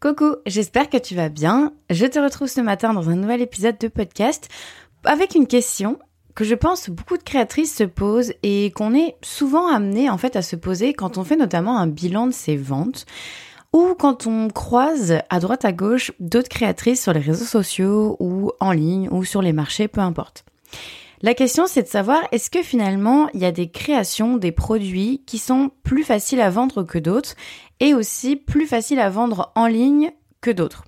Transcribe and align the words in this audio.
Coucou, 0.00 0.36
j'espère 0.46 0.88
que 0.88 0.96
tu 0.96 1.14
vas 1.14 1.28
bien. 1.28 1.74
Je 1.90 2.06
te 2.06 2.18
retrouve 2.18 2.48
ce 2.48 2.62
matin 2.62 2.94
dans 2.94 3.10
un 3.10 3.16
nouvel 3.16 3.42
épisode 3.42 3.76
de 3.76 3.88
podcast 3.88 4.48
avec 5.04 5.34
une 5.34 5.46
question 5.46 5.98
que 6.34 6.42
je 6.42 6.54
pense 6.54 6.88
beaucoup 6.88 7.18
de 7.18 7.22
créatrices 7.22 7.76
se 7.76 7.84
posent 7.84 8.32
et 8.42 8.70
qu'on 8.70 8.94
est 8.94 9.16
souvent 9.20 9.68
amené 9.68 10.08
en 10.08 10.16
fait 10.16 10.36
à 10.36 10.42
se 10.42 10.56
poser 10.56 10.94
quand 10.94 11.18
on 11.18 11.24
fait 11.24 11.36
notamment 11.36 11.76
un 11.76 11.86
bilan 11.86 12.26
de 12.26 12.32
ses 12.32 12.56
ventes 12.56 13.04
ou 13.74 13.94
quand 13.94 14.26
on 14.26 14.48
croise 14.48 15.18
à 15.28 15.38
droite 15.38 15.66
à 15.66 15.72
gauche 15.72 16.12
d'autres 16.18 16.48
créatrices 16.48 17.02
sur 17.02 17.12
les 17.12 17.20
réseaux 17.20 17.44
sociaux 17.44 18.16
ou 18.20 18.52
en 18.58 18.72
ligne 18.72 19.10
ou 19.10 19.22
sur 19.24 19.42
les 19.42 19.52
marchés, 19.52 19.86
peu 19.86 20.00
importe. 20.00 20.46
La 21.20 21.34
question 21.34 21.66
c'est 21.66 21.82
de 21.82 21.88
savoir 21.88 22.22
est-ce 22.32 22.48
que 22.48 22.62
finalement 22.62 23.28
il 23.34 23.40
y 23.40 23.44
a 23.44 23.52
des 23.52 23.68
créations, 23.68 24.38
des 24.38 24.52
produits 24.52 25.22
qui 25.26 25.36
sont 25.36 25.70
plus 25.82 26.04
faciles 26.04 26.40
à 26.40 26.48
vendre 26.48 26.84
que 26.84 26.98
d'autres 26.98 27.34
et 27.80 27.94
aussi 27.94 28.36
plus 28.36 28.66
faciles 28.66 29.00
à 29.00 29.10
vendre 29.10 29.52
en 29.56 29.66
ligne 29.66 30.12
que 30.40 30.50
d'autres. 30.50 30.84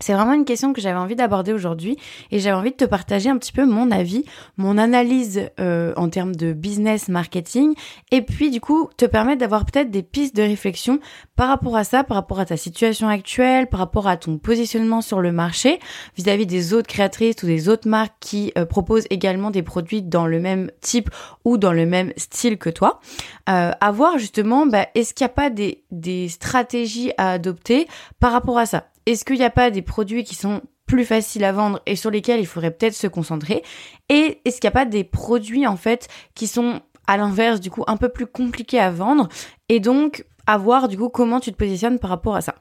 C'est 0.00 0.12
vraiment 0.12 0.34
une 0.34 0.44
question 0.44 0.72
que 0.72 0.80
j'avais 0.80 0.98
envie 0.98 1.16
d'aborder 1.16 1.52
aujourd'hui 1.52 1.96
et 2.30 2.38
j'avais 2.38 2.56
envie 2.56 2.70
de 2.70 2.76
te 2.76 2.84
partager 2.84 3.30
un 3.30 3.38
petit 3.38 3.52
peu 3.52 3.66
mon 3.66 3.90
avis, 3.90 4.24
mon 4.56 4.78
analyse 4.78 5.50
euh, 5.58 5.92
en 5.96 6.08
termes 6.08 6.36
de 6.36 6.52
business 6.52 7.08
marketing 7.08 7.74
et 8.10 8.22
puis 8.22 8.50
du 8.50 8.60
coup 8.60 8.88
te 8.96 9.04
permettre 9.04 9.40
d'avoir 9.40 9.64
peut-être 9.64 9.90
des 9.90 10.02
pistes 10.02 10.36
de 10.36 10.42
réflexion 10.42 11.00
par 11.34 11.48
rapport 11.48 11.76
à 11.76 11.84
ça, 11.84 12.04
par 12.04 12.16
rapport 12.16 12.40
à 12.40 12.46
ta 12.46 12.56
situation 12.56 13.08
actuelle, 13.08 13.68
par 13.68 13.80
rapport 13.80 14.06
à 14.06 14.16
ton 14.16 14.38
positionnement 14.38 15.00
sur 15.00 15.20
le 15.20 15.32
marché 15.32 15.80
vis-à-vis 16.16 16.46
des 16.46 16.74
autres 16.74 16.88
créatrices 16.88 17.42
ou 17.42 17.46
des 17.46 17.68
autres 17.68 17.88
marques 17.88 18.14
qui 18.20 18.52
euh, 18.56 18.64
proposent 18.64 19.06
également 19.10 19.50
des 19.50 19.62
produits 19.62 20.02
dans 20.02 20.26
le 20.26 20.40
même 20.40 20.70
type 20.80 21.10
ou 21.44 21.58
dans 21.58 21.72
le 21.72 21.86
même 21.86 22.12
style 22.16 22.58
que 22.58 22.70
toi. 22.70 23.00
Euh, 23.48 23.72
voir 23.96 24.18
justement, 24.18 24.66
bah, 24.66 24.86
est-ce 24.94 25.14
qu'il 25.14 25.24
n'y 25.24 25.30
a 25.30 25.34
pas 25.34 25.50
des, 25.50 25.82
des 25.90 26.28
stratégies 26.28 27.12
à 27.16 27.32
adopter 27.32 27.88
par 28.20 28.32
rapport 28.32 28.58
à 28.58 28.66
ça? 28.66 28.84
Est-ce 29.06 29.24
qu'il 29.24 29.36
n'y 29.36 29.44
a 29.44 29.50
pas 29.50 29.70
des 29.70 29.82
produits 29.82 30.24
qui 30.24 30.34
sont 30.34 30.62
plus 30.86 31.04
faciles 31.04 31.44
à 31.44 31.52
vendre 31.52 31.80
et 31.86 31.96
sur 31.96 32.10
lesquels 32.10 32.40
il 32.40 32.46
faudrait 32.46 32.70
peut-être 32.70 32.94
se 32.94 33.06
concentrer 33.06 33.62
Et 34.08 34.40
est-ce 34.44 34.60
qu'il 34.60 34.68
n'y 34.68 34.72
a 34.74 34.78
pas 34.78 34.84
des 34.84 35.04
produits 35.04 35.66
en 35.66 35.76
fait 35.76 36.08
qui 36.34 36.46
sont 36.46 36.80
à 37.06 37.16
l'inverse 37.16 37.60
du 37.60 37.70
coup 37.70 37.84
un 37.86 37.96
peu 37.96 38.08
plus 38.08 38.26
compliqués 38.26 38.80
à 38.80 38.90
vendre 38.90 39.28
et 39.68 39.80
donc 39.80 40.24
à 40.46 40.58
voir 40.58 40.88
du 40.88 40.96
coup 40.96 41.08
comment 41.08 41.40
tu 41.40 41.52
te 41.52 41.56
positionnes 41.56 41.98
par 41.98 42.10
rapport 42.10 42.36
à 42.36 42.40
ça? 42.40 42.54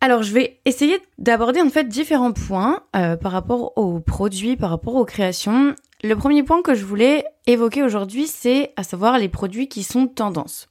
Alors, 0.00 0.22
je 0.22 0.32
vais 0.32 0.60
essayer 0.66 1.00
d'aborder 1.18 1.62
en 1.62 1.70
fait 1.70 1.88
différents 1.88 2.32
points 2.32 2.82
euh, 2.94 3.16
par 3.16 3.32
rapport 3.32 3.76
aux 3.76 3.98
produits, 3.98 4.56
par 4.56 4.70
rapport 4.70 4.94
aux 4.94 5.06
créations. 5.06 5.74
Le 6.04 6.14
premier 6.14 6.42
point 6.42 6.62
que 6.62 6.74
je 6.74 6.84
voulais 6.84 7.24
évoquer 7.46 7.82
aujourd'hui, 7.82 8.26
c'est 8.26 8.72
à 8.76 8.82
savoir 8.82 9.18
les 9.18 9.28
produits 9.28 9.68
qui 9.68 9.82
sont 9.82 10.06
tendances. 10.06 10.68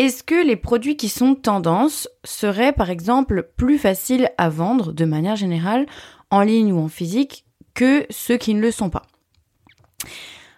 Est-ce 0.00 0.22
que 0.22 0.46
les 0.46 0.56
produits 0.56 0.96
qui 0.96 1.10
sont 1.10 1.34
tendance 1.34 2.08
seraient 2.24 2.72
par 2.72 2.88
exemple 2.88 3.50
plus 3.58 3.76
faciles 3.76 4.30
à 4.38 4.48
vendre 4.48 4.94
de 4.94 5.04
manière 5.04 5.36
générale 5.36 5.84
en 6.30 6.40
ligne 6.40 6.72
ou 6.72 6.78
en 6.78 6.88
physique 6.88 7.44
que 7.74 8.06
ceux 8.08 8.38
qui 8.38 8.54
ne 8.54 8.62
le 8.62 8.70
sont 8.70 8.88
pas? 8.88 9.02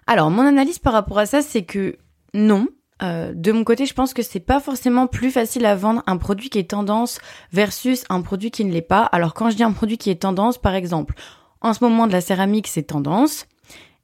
Alors 0.06 0.30
mon 0.30 0.46
analyse 0.46 0.78
par 0.78 0.92
rapport 0.92 1.18
à 1.18 1.26
ça 1.26 1.42
c'est 1.42 1.64
que 1.64 1.96
non. 2.34 2.68
Euh, 3.02 3.32
de 3.34 3.50
mon 3.50 3.64
côté, 3.64 3.84
je 3.84 3.94
pense 3.94 4.14
que 4.14 4.22
c'est 4.22 4.38
pas 4.38 4.60
forcément 4.60 5.08
plus 5.08 5.32
facile 5.32 5.66
à 5.66 5.74
vendre 5.74 6.04
un 6.06 6.18
produit 6.18 6.48
qui 6.48 6.60
est 6.60 6.70
tendance 6.70 7.18
versus 7.52 8.04
un 8.10 8.20
produit 8.20 8.52
qui 8.52 8.64
ne 8.64 8.70
l'est 8.70 8.80
pas. 8.80 9.02
Alors 9.02 9.34
quand 9.34 9.50
je 9.50 9.56
dis 9.56 9.64
un 9.64 9.72
produit 9.72 9.98
qui 9.98 10.10
est 10.10 10.22
tendance, 10.22 10.56
par 10.56 10.76
exemple, 10.76 11.14
en 11.60 11.74
ce 11.74 11.82
moment 11.82 12.06
de 12.06 12.12
la 12.12 12.20
céramique 12.20 12.68
c'est 12.68 12.84
tendance. 12.84 13.46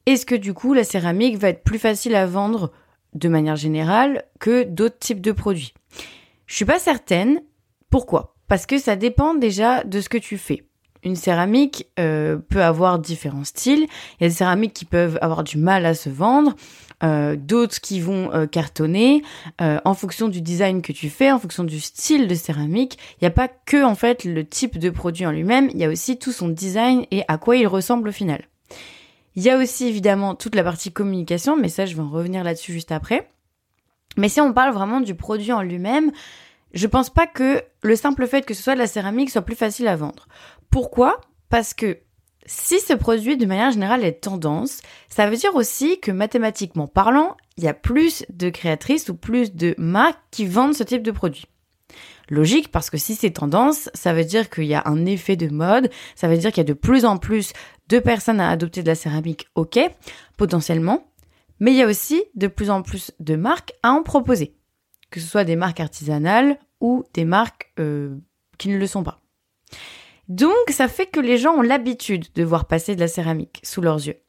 Est-ce 0.04 0.26
que 0.26 0.34
du 0.34 0.52
coup 0.52 0.74
la 0.74 0.82
céramique 0.82 1.36
va 1.36 1.50
être 1.50 1.62
plus 1.62 1.78
facile 1.78 2.16
à 2.16 2.26
vendre 2.26 2.72
de 3.18 3.28
manière 3.28 3.56
générale 3.56 4.24
que 4.40 4.62
d'autres 4.64 4.98
types 4.98 5.20
de 5.20 5.32
produits. 5.32 5.74
Je 6.46 6.54
suis 6.54 6.64
pas 6.64 6.78
certaine. 6.78 7.40
Pourquoi? 7.90 8.34
Parce 8.48 8.66
que 8.66 8.78
ça 8.78 8.96
dépend 8.96 9.34
déjà 9.34 9.84
de 9.84 10.00
ce 10.00 10.08
que 10.08 10.18
tu 10.18 10.38
fais. 10.38 10.64
Une 11.04 11.16
céramique 11.16 11.86
euh, 12.00 12.36
peut 12.36 12.62
avoir 12.62 12.98
différents 12.98 13.44
styles. 13.44 13.86
Il 14.18 14.22
y 14.22 14.24
a 14.24 14.28
des 14.28 14.34
céramiques 14.34 14.72
qui 14.72 14.84
peuvent 14.84 15.18
avoir 15.20 15.44
du 15.44 15.56
mal 15.56 15.86
à 15.86 15.94
se 15.94 16.08
vendre, 16.08 16.56
euh, 17.04 17.36
d'autres 17.36 17.80
qui 17.80 18.00
vont 18.00 18.32
euh, 18.32 18.46
cartonner 18.46 19.22
en 19.60 19.94
fonction 19.94 20.28
du 20.28 20.40
design 20.40 20.82
que 20.82 20.92
tu 20.92 21.08
fais, 21.08 21.30
en 21.30 21.38
fonction 21.38 21.64
du 21.64 21.78
style 21.78 22.26
de 22.26 22.34
céramique. 22.34 22.98
Il 23.14 23.24
n'y 23.24 23.28
a 23.28 23.32
pas 23.32 23.48
que 23.48 23.84
en 23.84 23.94
fait 23.94 24.24
le 24.24 24.44
type 24.44 24.78
de 24.78 24.90
produit 24.90 25.26
en 25.26 25.30
lui-même, 25.30 25.70
il 25.72 25.78
y 25.78 25.84
a 25.84 25.88
aussi 25.88 26.18
tout 26.18 26.32
son 26.32 26.48
design 26.48 27.04
et 27.10 27.22
à 27.28 27.38
quoi 27.38 27.56
il 27.56 27.66
ressemble 27.66 28.08
au 28.08 28.12
final. 28.12 28.48
Il 29.38 29.44
y 29.44 29.50
a 29.50 29.56
aussi 29.56 29.86
évidemment 29.86 30.34
toute 30.34 30.56
la 30.56 30.64
partie 30.64 30.90
communication, 30.90 31.56
mais 31.56 31.68
ça 31.68 31.86
je 31.86 31.94
vais 31.94 32.02
en 32.02 32.10
revenir 32.10 32.42
là-dessus 32.42 32.72
juste 32.72 32.90
après. 32.90 33.30
Mais 34.16 34.28
si 34.28 34.40
on 34.40 34.52
parle 34.52 34.74
vraiment 34.74 35.00
du 35.00 35.14
produit 35.14 35.52
en 35.52 35.62
lui-même, 35.62 36.10
je 36.74 36.88
pense 36.88 37.08
pas 37.08 37.28
que 37.28 37.62
le 37.82 37.94
simple 37.94 38.26
fait 38.26 38.44
que 38.44 38.52
ce 38.52 38.64
soit 38.64 38.74
de 38.74 38.80
la 38.80 38.88
céramique 38.88 39.30
soit 39.30 39.42
plus 39.42 39.54
facile 39.54 39.86
à 39.86 39.94
vendre. 39.94 40.26
Pourquoi? 40.70 41.20
Parce 41.50 41.72
que 41.72 41.98
si 42.46 42.80
ce 42.80 42.94
produit 42.94 43.36
de 43.36 43.46
manière 43.46 43.70
générale 43.70 44.04
est 44.04 44.24
tendance, 44.24 44.80
ça 45.08 45.30
veut 45.30 45.36
dire 45.36 45.54
aussi 45.54 46.00
que 46.00 46.10
mathématiquement 46.10 46.88
parlant, 46.88 47.36
il 47.56 47.62
y 47.62 47.68
a 47.68 47.74
plus 47.74 48.24
de 48.30 48.50
créatrices 48.50 49.08
ou 49.08 49.14
plus 49.14 49.54
de 49.54 49.76
marques 49.78 50.18
qui 50.32 50.46
vendent 50.46 50.74
ce 50.74 50.82
type 50.82 51.04
de 51.04 51.12
produit. 51.12 51.46
Logique 52.28 52.70
parce 52.70 52.90
que 52.90 52.98
si 52.98 53.14
c'est 53.14 53.30
tendance, 53.30 53.88
ça 53.94 54.12
veut 54.12 54.24
dire 54.24 54.50
qu'il 54.50 54.64
y 54.64 54.74
a 54.74 54.82
un 54.86 55.06
effet 55.06 55.36
de 55.36 55.48
mode, 55.48 55.90
ça 56.14 56.28
veut 56.28 56.36
dire 56.36 56.50
qu'il 56.50 56.58
y 56.58 56.66
a 56.66 56.72
de 56.72 56.74
plus 56.74 57.04
en 57.04 57.16
plus 57.16 57.52
de 57.88 57.98
personnes 57.98 58.40
à 58.40 58.50
adopter 58.50 58.82
de 58.82 58.88
la 58.88 58.94
céramique, 58.94 59.48
ok, 59.54 59.78
potentiellement, 60.36 61.08
mais 61.60 61.72
il 61.72 61.76
y 61.76 61.82
a 61.82 61.86
aussi 61.86 62.22
de 62.34 62.46
plus 62.46 62.70
en 62.70 62.82
plus 62.82 63.12
de 63.20 63.36
marques 63.36 63.72
à 63.82 63.92
en 63.92 64.02
proposer, 64.02 64.54
que 65.10 65.20
ce 65.20 65.26
soit 65.26 65.44
des 65.44 65.56
marques 65.56 65.80
artisanales 65.80 66.58
ou 66.80 67.04
des 67.14 67.24
marques 67.24 67.72
euh, 67.78 68.16
qui 68.58 68.68
ne 68.68 68.78
le 68.78 68.86
sont 68.86 69.02
pas. 69.02 69.20
Donc 70.28 70.52
ça 70.68 70.88
fait 70.88 71.06
que 71.06 71.20
les 71.20 71.38
gens 71.38 71.54
ont 71.54 71.62
l'habitude 71.62 72.26
de 72.34 72.44
voir 72.44 72.66
passer 72.66 72.94
de 72.94 73.00
la 73.00 73.08
céramique 73.08 73.60
sous 73.62 73.80
leurs 73.80 74.06
yeux. 74.06 74.20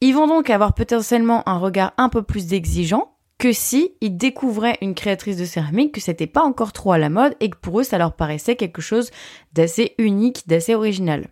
Ils 0.00 0.14
vont 0.14 0.26
donc 0.26 0.50
avoir 0.50 0.74
potentiellement 0.74 1.48
un 1.48 1.58
regard 1.58 1.92
un 1.98 2.08
peu 2.08 2.22
plus 2.22 2.54
exigeant 2.54 3.16
que 3.38 3.52
si 3.52 3.94
ils 4.00 4.16
découvraient 4.16 4.78
une 4.80 4.94
créatrice 4.94 5.36
de 5.36 5.44
céramique, 5.44 5.92
que 5.92 6.00
c'était 6.00 6.26
pas 6.26 6.42
encore 6.42 6.72
trop 6.72 6.92
à 6.92 6.98
la 6.98 7.10
mode 7.10 7.34
et 7.40 7.50
que 7.50 7.56
pour 7.56 7.80
eux 7.80 7.84
ça 7.84 7.98
leur 7.98 8.14
paraissait 8.14 8.56
quelque 8.56 8.80
chose 8.80 9.10
d'assez 9.52 9.94
unique, 9.98 10.48
d'assez 10.48 10.74
original. 10.74 11.28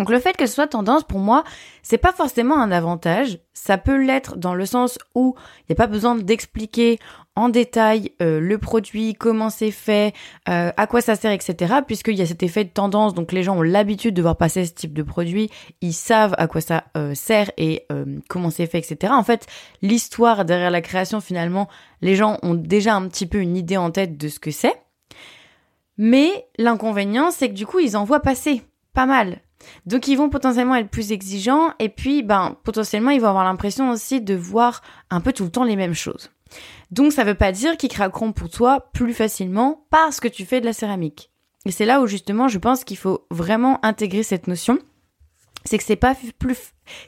Donc 0.00 0.08
le 0.08 0.18
fait 0.18 0.34
que 0.34 0.46
ce 0.46 0.54
soit 0.54 0.66
tendance 0.66 1.04
pour 1.04 1.18
moi, 1.18 1.44
c'est 1.82 1.98
pas 1.98 2.14
forcément 2.14 2.58
un 2.58 2.72
avantage. 2.72 3.38
Ça 3.52 3.76
peut 3.76 4.02
l'être 4.02 4.38
dans 4.38 4.54
le 4.54 4.64
sens 4.64 4.98
où 5.14 5.34
il 5.58 5.64
n'y 5.68 5.74
a 5.74 5.76
pas 5.76 5.88
besoin 5.88 6.14
d'expliquer 6.14 6.98
en 7.36 7.50
détail 7.50 8.12
euh, 8.22 8.40
le 8.40 8.56
produit, 8.56 9.12
comment 9.12 9.50
c'est 9.50 9.70
fait, 9.70 10.14
euh, 10.48 10.72
à 10.74 10.86
quoi 10.86 11.02
ça 11.02 11.16
sert, 11.16 11.32
etc. 11.32 11.80
Puisqu'il 11.86 12.14
y 12.14 12.22
a 12.22 12.26
cet 12.26 12.42
effet 12.42 12.64
de 12.64 12.70
tendance, 12.70 13.12
donc 13.12 13.30
les 13.30 13.42
gens 13.42 13.58
ont 13.58 13.62
l'habitude 13.62 14.14
de 14.14 14.22
voir 14.22 14.38
passer 14.38 14.64
ce 14.64 14.72
type 14.72 14.94
de 14.94 15.02
produit, 15.02 15.50
ils 15.82 15.92
savent 15.92 16.34
à 16.38 16.46
quoi 16.46 16.62
ça 16.62 16.84
euh, 16.96 17.14
sert 17.14 17.50
et 17.58 17.86
comment 18.30 18.48
c'est 18.48 18.66
fait, 18.66 18.78
etc. 18.78 19.12
En 19.14 19.22
fait, 19.22 19.46
l'histoire 19.82 20.46
derrière 20.46 20.70
la 20.70 20.80
création, 20.80 21.20
finalement, 21.20 21.68
les 22.00 22.16
gens 22.16 22.38
ont 22.42 22.54
déjà 22.54 22.94
un 22.94 23.06
petit 23.06 23.26
peu 23.26 23.36
une 23.36 23.54
idée 23.54 23.76
en 23.76 23.90
tête 23.90 24.16
de 24.16 24.28
ce 24.28 24.40
que 24.40 24.50
c'est. 24.50 24.80
Mais 25.98 26.46
l'inconvénient, 26.56 27.30
c'est 27.30 27.50
que 27.50 27.54
du 27.54 27.66
coup, 27.66 27.80
ils 27.80 27.98
en 27.98 28.04
voient 28.04 28.20
passer 28.20 28.62
pas 28.94 29.04
mal. 29.04 29.40
Donc 29.86 30.08
ils 30.08 30.16
vont 30.16 30.30
potentiellement 30.30 30.76
être 30.76 30.90
plus 30.90 31.12
exigeants 31.12 31.72
et 31.78 31.88
puis 31.88 32.22
ben 32.22 32.56
potentiellement 32.64 33.10
ils 33.10 33.20
vont 33.20 33.28
avoir 33.28 33.44
l'impression 33.44 33.90
aussi 33.90 34.20
de 34.20 34.34
voir 34.34 34.82
un 35.10 35.20
peu 35.20 35.32
tout 35.32 35.44
le 35.44 35.50
temps 35.50 35.64
les 35.64 35.76
mêmes 35.76 35.94
choses. 35.94 36.30
Donc 36.90 37.12
ça 37.12 37.24
veut 37.24 37.34
pas 37.34 37.52
dire 37.52 37.76
qu'ils 37.76 37.90
craqueront 37.90 38.32
pour 38.32 38.50
toi 38.50 38.90
plus 38.92 39.14
facilement 39.14 39.86
parce 39.90 40.20
que 40.20 40.28
tu 40.28 40.44
fais 40.44 40.60
de 40.60 40.66
la 40.66 40.72
céramique. 40.72 41.30
Et 41.66 41.70
c'est 41.70 41.86
là 41.86 42.00
où 42.00 42.06
justement 42.06 42.48
je 42.48 42.58
pense 42.58 42.84
qu'il 42.84 42.96
faut 42.96 43.26
vraiment 43.30 43.84
intégrer 43.84 44.22
cette 44.22 44.46
notion. 44.46 44.78
C'est 45.66 45.76
que 45.76 45.84
c'est 45.84 45.96
pas 45.96 46.16
plus 46.38 46.56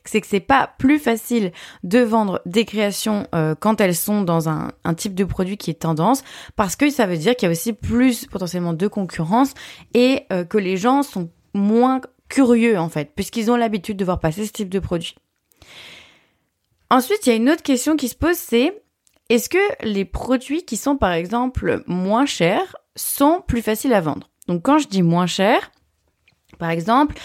c'est 0.05 0.21
que 0.21 0.27
c'est 0.27 0.41
pas 0.41 0.75
plus 0.79 0.99
facile 0.99 1.53
de 1.85 2.01
vendre 2.01 2.43
des 2.45 2.67
créations 2.67 3.27
euh, 3.35 3.55
quand 3.59 3.81
elles 3.81 3.97
sont 3.97 4.23
dans 4.23 4.49
un, 4.51 4.71
type 4.95 5.15
de 5.15 5.25
produit 5.25 5.57
qui 5.57 5.71
est 5.71 5.81
tendance 5.81 6.23
parce 6.55 6.77
que 6.77 6.91
ça 6.91 7.07
veut 7.07 7.17
dire 7.17 7.35
qu'il 7.35 7.47
y 7.47 7.49
a 7.49 7.53
aussi 7.53 7.73
plus 7.73 8.27
potentiellement 8.27 8.75
de 8.75 8.87
concurrence 8.89 9.55
et 9.95 10.27
euh, 10.33 10.45
que 10.45 10.59
les 10.59 10.77
gens 10.77 11.03
sont 11.03 11.31
moins 11.55 12.01
curieux 12.33 12.79
en 12.79 12.89
fait, 12.89 13.13
puisqu'ils 13.15 13.51
ont 13.51 13.57
l'habitude 13.57 13.99
de 13.99 14.05
voir 14.05 14.19
passer 14.19 14.47
ce 14.47 14.53
type 14.53 14.71
de 14.71 14.79
produit. 14.79 15.15
Ensuite, 16.91 17.27
il 17.27 17.31
y 17.31 17.33
a 17.33 17.37
une 17.37 17.51
autre 17.51 17.63
question 17.63 17.97
qui 17.97 18.09
se 18.09 18.17
pose, 18.17 18.37
c'est 18.37 18.83
est-ce 19.29 19.49
que 19.49 19.85
les 19.85 20.05
produits 20.05 20.65
qui 20.65 20.77
sont 20.77 20.97
par 20.97 21.13
exemple 21.13 21.83
moins 21.87 22.27
chers 22.27 22.77
sont 22.97 23.43
plus 23.47 23.63
faciles 23.63 23.93
à 23.93 24.01
vendre? 24.01 24.31
Donc 24.49 24.63
quand 24.63 24.79
je 24.79 24.89
dis 24.89 25.03
moins 25.03 25.27
cher, 25.27 25.71
par 26.59 26.71
exemple, 26.71 27.17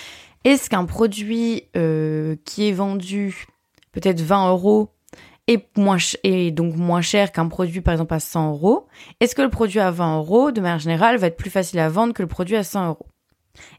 est-ce 0.44 0.70
qu'un 0.70 0.86
produit 0.86 1.64
euh, 1.76 2.36
qui 2.46 2.68
est 2.68 2.74
vendu 2.74 3.46
peut-être 3.94 4.22
20 4.22 4.50
euros 4.52 4.90
est, 5.48 5.66
moins 5.78 5.98
et 6.24 6.52
donc 6.52 6.76
moins 6.76 7.02
cher 7.02 7.32
qu'un 7.32 7.48
produit 7.48 7.82
par 7.82 7.94
exemple 7.94 8.14
à 8.14 8.20
100 8.20 8.52
euros, 8.52 8.88
est-ce 9.22 9.36
que 9.36 9.42
le 9.42 9.50
produit 9.50 9.80
à 9.80 9.92
20 9.92 10.18
euros, 10.18 10.52
de 10.52 10.60
manière 10.60 10.80
générale, 10.80 11.18
va 11.18 11.28
être 11.28 11.38
plus 11.38 11.50
facile 11.50 11.80
à 11.80 11.88
vendre 11.88 12.14
que 12.14 12.22
le 12.22 12.28
produit 12.28 12.58
à 12.58 12.64
100 12.64 12.88
euros? 12.88 13.08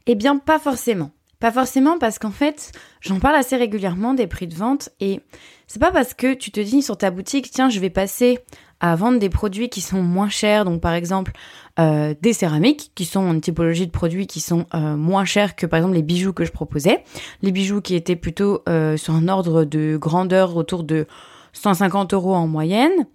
Eh 0.07 0.15
bien, 0.15 0.37
pas 0.37 0.59
forcément. 0.59 1.11
Pas 1.39 1.51
forcément 1.51 1.97
parce 1.97 2.19
qu'en 2.19 2.31
fait, 2.31 2.73
j'en 2.99 3.19
parle 3.19 3.35
assez 3.35 3.55
régulièrement 3.55 4.13
des 4.13 4.27
prix 4.27 4.47
de 4.47 4.55
vente 4.55 4.89
et 4.99 5.21
c'est 5.67 5.79
pas 5.79 5.91
parce 5.91 6.13
que 6.13 6.33
tu 6.33 6.51
te 6.51 6.59
dis 6.59 6.81
sur 6.81 6.97
ta 6.97 7.11
boutique, 7.11 7.49
tiens, 7.49 7.69
je 7.69 7.79
vais 7.79 7.89
passer 7.89 8.39
à 8.81 8.95
vendre 8.95 9.19
des 9.19 9.29
produits 9.29 9.69
qui 9.69 9.79
sont 9.79 10.01
moins 10.01 10.29
chers, 10.29 10.65
donc 10.65 10.81
par 10.81 10.93
exemple 10.93 11.31
euh, 11.79 12.13
des 12.21 12.33
céramiques, 12.33 12.91
qui 12.93 13.05
sont 13.05 13.31
une 13.31 13.39
typologie 13.39 13.85
de 13.85 13.91
produits 13.91 14.27
qui 14.27 14.41
sont 14.41 14.65
euh, 14.73 14.97
moins 14.97 15.23
chers 15.23 15.55
que 15.55 15.65
par 15.65 15.77
exemple 15.77 15.95
les 15.95 16.01
bijoux 16.01 16.33
que 16.33 16.43
je 16.43 16.51
proposais. 16.51 17.03
Les 17.41 17.51
bijoux 17.51 17.81
qui 17.81 17.95
étaient 17.95 18.17
plutôt 18.17 18.61
euh, 18.67 18.97
sur 18.97 19.13
un 19.13 19.29
ordre 19.29 19.63
de 19.63 19.95
grandeur 19.95 20.57
autour 20.57 20.83
de 20.83 21.07
150 21.53 22.13
euros 22.13 22.35
en 22.35 22.47
moyenne. 22.47 23.07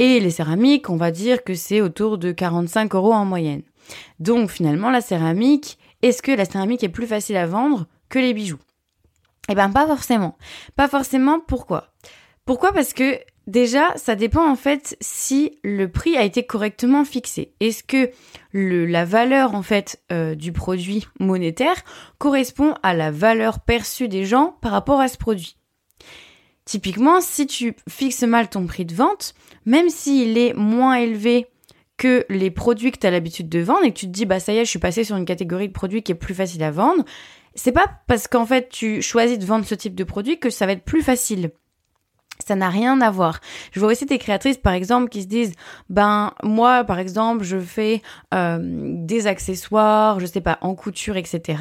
Et 0.00 0.18
les 0.18 0.30
céramiques, 0.30 0.90
on 0.90 0.96
va 0.96 1.10
dire 1.10 1.44
que 1.44 1.54
c'est 1.54 1.80
autour 1.80 2.18
de 2.18 2.32
45 2.32 2.94
euros 2.94 3.12
en 3.12 3.24
moyenne. 3.24 3.62
Donc 4.18 4.50
finalement, 4.50 4.90
la 4.90 5.00
céramique, 5.00 5.78
est-ce 6.02 6.22
que 6.22 6.32
la 6.32 6.44
céramique 6.44 6.84
est 6.84 6.88
plus 6.88 7.06
facile 7.06 7.36
à 7.36 7.46
vendre 7.46 7.86
que 8.08 8.18
les 8.18 8.34
bijoux? 8.34 8.58
Eh 9.48 9.54
ben 9.54 9.70
pas 9.70 9.86
forcément. 9.86 10.36
Pas 10.76 10.88
forcément, 10.88 11.40
pourquoi? 11.40 11.92
Pourquoi? 12.44 12.72
Parce 12.72 12.92
que 12.92 13.18
déjà, 13.46 13.96
ça 13.96 14.14
dépend 14.14 14.48
en 14.48 14.56
fait 14.56 14.96
si 15.00 15.58
le 15.64 15.90
prix 15.90 16.16
a 16.16 16.22
été 16.22 16.44
correctement 16.44 17.04
fixé. 17.04 17.54
Est-ce 17.60 17.82
que 17.82 18.10
la 18.52 19.04
valeur 19.04 19.54
en 19.54 19.62
fait 19.62 20.02
euh, 20.12 20.34
du 20.34 20.52
produit 20.52 21.06
monétaire 21.18 21.82
correspond 22.18 22.74
à 22.82 22.94
la 22.94 23.10
valeur 23.10 23.60
perçue 23.60 24.08
des 24.08 24.24
gens 24.24 24.56
par 24.60 24.72
rapport 24.72 25.00
à 25.00 25.08
ce 25.08 25.16
produit? 25.16 25.56
Typiquement, 26.64 27.22
si 27.22 27.46
tu 27.46 27.74
fixes 27.88 28.24
mal 28.24 28.50
ton 28.50 28.66
prix 28.66 28.84
de 28.84 28.94
vente, 28.94 29.34
même 29.64 29.88
s'il 29.88 30.36
est 30.36 30.52
moins 30.52 30.96
élevé 30.96 31.46
que 31.98 32.24
les 32.30 32.50
produits 32.50 32.92
que 32.92 32.98
tu 32.98 33.06
as 33.06 33.10
l'habitude 33.10 33.50
de 33.50 33.58
vendre 33.58 33.84
et 33.84 33.92
que 33.92 33.98
tu 33.98 34.06
te 34.06 34.12
dis 34.12 34.24
bah 34.24 34.40
ça 34.40 34.52
y 34.52 34.58
est, 34.58 34.64
je 34.64 34.70
suis 34.70 34.78
passé 34.78 35.04
sur 35.04 35.16
une 35.16 35.26
catégorie 35.26 35.68
de 35.68 35.72
produits 35.72 36.02
qui 36.02 36.12
est 36.12 36.14
plus 36.14 36.34
facile 36.34 36.62
à 36.62 36.70
vendre, 36.70 37.04
c'est 37.54 37.72
pas 37.72 37.86
parce 38.06 38.28
qu'en 38.28 38.46
fait 38.46 38.70
tu 38.70 39.02
choisis 39.02 39.38
de 39.38 39.44
vendre 39.44 39.66
ce 39.66 39.74
type 39.74 39.94
de 39.94 40.04
produit 40.04 40.38
que 40.38 40.48
ça 40.48 40.64
va 40.64 40.72
être 40.72 40.84
plus 40.84 41.02
facile. 41.02 41.50
Ça 42.46 42.54
n'a 42.54 42.68
rien 42.68 43.00
à 43.00 43.10
voir. 43.10 43.40
Je 43.72 43.80
vois 43.80 43.90
aussi 43.90 44.06
des 44.06 44.18
créatrices, 44.18 44.58
par 44.58 44.72
exemple, 44.72 45.08
qui 45.08 45.22
se 45.22 45.26
disent, 45.26 45.54
ben 45.90 46.32
moi, 46.44 46.84
par 46.84 47.00
exemple, 47.00 47.42
je 47.42 47.58
fais 47.58 48.00
euh, 48.32 48.58
des 48.60 49.26
accessoires, 49.26 50.20
je 50.20 50.26
sais 50.26 50.40
pas, 50.40 50.58
en 50.60 50.76
couture, 50.76 51.16
etc. 51.16 51.60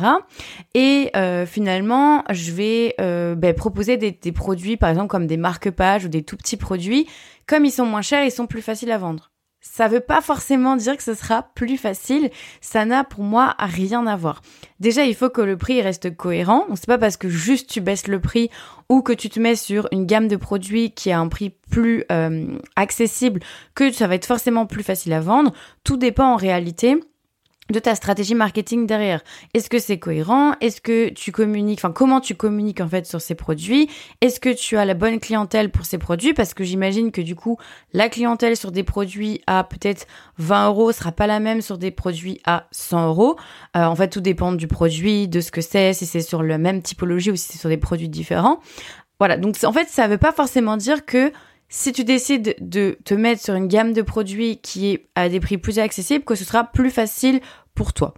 Et 0.76 1.10
euh, 1.16 1.48
finalement, 1.48 2.24
je 2.30 2.52
vais 2.52 2.96
euh, 3.02 3.34
ben, 3.34 3.56
proposer 3.56 3.98
des, 3.98 4.12
des 4.12 4.32
produits, 4.32 4.78
par 4.78 4.90
exemple, 4.90 5.08
comme 5.08 5.26
des 5.26 5.38
marque-pages 5.38 6.06
ou 6.06 6.10
des 6.10 6.22
tout 6.22 6.38
petits 6.38 6.58
produits. 6.58 7.08
Comme 7.48 7.66
ils 7.66 7.72
sont 7.72 7.86
moins 7.86 8.04
chers, 8.04 8.24
ils 8.24 8.32
sont 8.32 8.46
plus 8.46 8.62
faciles 8.62 8.92
à 8.92 9.00
vendre 9.00 9.32
ça 9.72 9.88
veut 9.88 10.00
pas 10.00 10.22
forcément 10.22 10.76
dire 10.76 10.98
que 10.98 11.04
ce 11.04 11.14
sera 11.14 11.44
plus 11.54 11.78
facile. 11.78 12.32
Ça 12.62 12.86
n'a 12.86 13.04
pour 13.04 13.24
moi 13.24 13.56
rien 13.60 14.08
à 14.08 14.16
voir. 14.16 14.42
Déjà, 14.80 15.04
il 15.04 15.14
faut 15.14 15.30
que 15.30 15.42
le 15.42 15.58
prix 15.58 15.82
reste 15.82 16.16
cohérent. 16.16 16.66
C'est 16.76 16.88
pas 16.88 16.98
parce 16.98 17.18
que 17.18 17.30
juste 17.30 17.70
tu 17.70 17.82
baisses 17.82 18.08
le 18.08 18.20
prix 18.20 18.50
ou 18.90 19.02
que 19.02 19.14
tu 19.14 19.30
te 19.30 19.40
mets 19.40 19.56
sur 19.56 19.88
une 19.92 20.06
gamme 20.06 20.28
de 20.28 20.36
produits 20.36 20.92
qui 20.92 21.12
a 21.12 21.20
un 21.20 21.28
prix 21.28 21.52
plus 21.70 22.06
euh, 22.12 22.58
accessible 22.76 23.42
que 23.76 23.92
ça 23.92 24.08
va 24.08 24.16
être 24.16 24.26
forcément 24.26 24.66
plus 24.66 24.84
facile 24.84 25.14
à 25.14 25.20
vendre. 25.20 25.52
Tout 25.84 25.98
dépend 25.98 26.34
en 26.34 26.38
réalité 26.38 27.00
de 27.70 27.80
ta 27.80 27.96
stratégie 27.96 28.36
marketing 28.36 28.88
derrière. 28.88 29.24
Est-ce 29.54 29.70
que 29.70 29.80
c'est 29.80 30.00
cohérent? 30.00 30.54
Est-ce 30.62 30.82
que 30.82 31.10
tu 31.10 31.32
communiques, 31.32 31.80
enfin 31.80 31.92
comment 31.92 32.22
tu 32.22 32.36
communiques 32.36 32.82
en 32.82 32.88
fait 32.88 33.06
sur 33.06 33.22
ces 33.22 33.36
produits? 33.36 33.90
Est-ce 34.22 34.40
que 34.40 34.54
tu 34.54 34.78
as 34.78 34.86
la 34.86 34.94
bonne 34.94 35.20
clientèle 35.20 35.70
pour 35.72 35.86
ces 35.86 35.98
produits? 35.98 36.34
Parce 36.34 36.54
que 36.54 36.64
j'imagine 36.64 37.12
que 37.12 37.22
du 37.22 37.36
coup, 37.36 37.58
la 37.94 38.10
clientèle 38.10 38.56
sur 38.56 38.72
des 38.72 38.84
produits 38.84 39.42
à 39.48 39.64
peut-être 39.64 40.08
20 40.38 40.68
euros 40.68 40.92
sera 40.92 41.12
pas 41.12 41.28
la 41.28 41.40
même 41.40 41.62
sur 41.62 41.78
des 41.78 41.92
produits 41.92 42.40
à 42.46 42.68
100 42.72 43.08
euros. 43.08 43.38
Euh, 43.76 43.84
en 43.86 43.96
fait, 43.96 44.10
tout 44.10 44.22
dépend 44.22 44.52
du 44.52 44.68
produit, 44.68 45.28
de 45.28 45.42
ce 45.42 45.52
que 45.52 45.62
c'est, 45.62 45.94
si 45.94 46.06
c'est 46.06 46.22
sur 46.22 46.44
la 46.44 46.58
même 46.58 46.82
typologie 46.82 47.32
ou 47.32 47.36
si 47.36 47.54
c'est 47.54 47.60
sur 47.60 47.70
des 47.70 47.78
produits 47.78 48.10
différents. 48.10 48.60
Voilà, 49.20 49.38
donc 49.38 49.58
en 49.64 49.74
fait, 49.74 49.88
ça 49.90 50.08
veut 50.08 50.20
pas 50.20 50.32
forcément 50.32 50.78
dire 50.78 51.06
que 51.06 51.32
si 51.70 51.92
tu 51.92 52.04
décides 52.04 52.56
de 52.60 52.98
te 53.04 53.14
mettre 53.14 53.42
sur 53.42 53.56
une 53.56 53.68
gamme 53.68 53.94
de 53.94 54.02
produits 54.02 54.58
qui 54.58 54.92
est 54.92 55.10
à 55.16 55.30
des 55.30 55.40
prix 55.40 55.58
plus 55.58 55.80
accessibles, 55.80 56.24
que 56.24 56.36
ce 56.36 56.46
sera 56.46 56.64
plus 56.64 56.92
facile 56.92 57.42
pour 57.76 57.94
toi. 57.94 58.14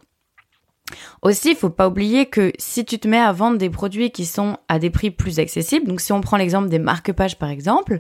Aussi, 1.22 1.52
il 1.52 1.56
faut 1.56 1.70
pas 1.70 1.88
oublier 1.88 2.28
que 2.28 2.52
si 2.58 2.86
tu 2.86 3.00
te 3.00 3.08
mets 3.08 3.20
à 3.20 3.32
vendre 3.32 3.58
des 3.58 3.70
produits 3.70 4.12
qui 4.12 4.26
sont 4.26 4.58
à 4.68 4.80
des 4.80 4.90
prix 4.90 5.12
plus 5.12 5.40
accessibles, 5.40 5.88
donc 5.88 6.02
si 6.02 6.12
on 6.12 6.22
prend 6.22 6.38
l'exemple 6.38 6.70
des 6.70 6.80
marque-pages 6.80 7.38
par 7.38 7.50
exemple, 7.50 8.00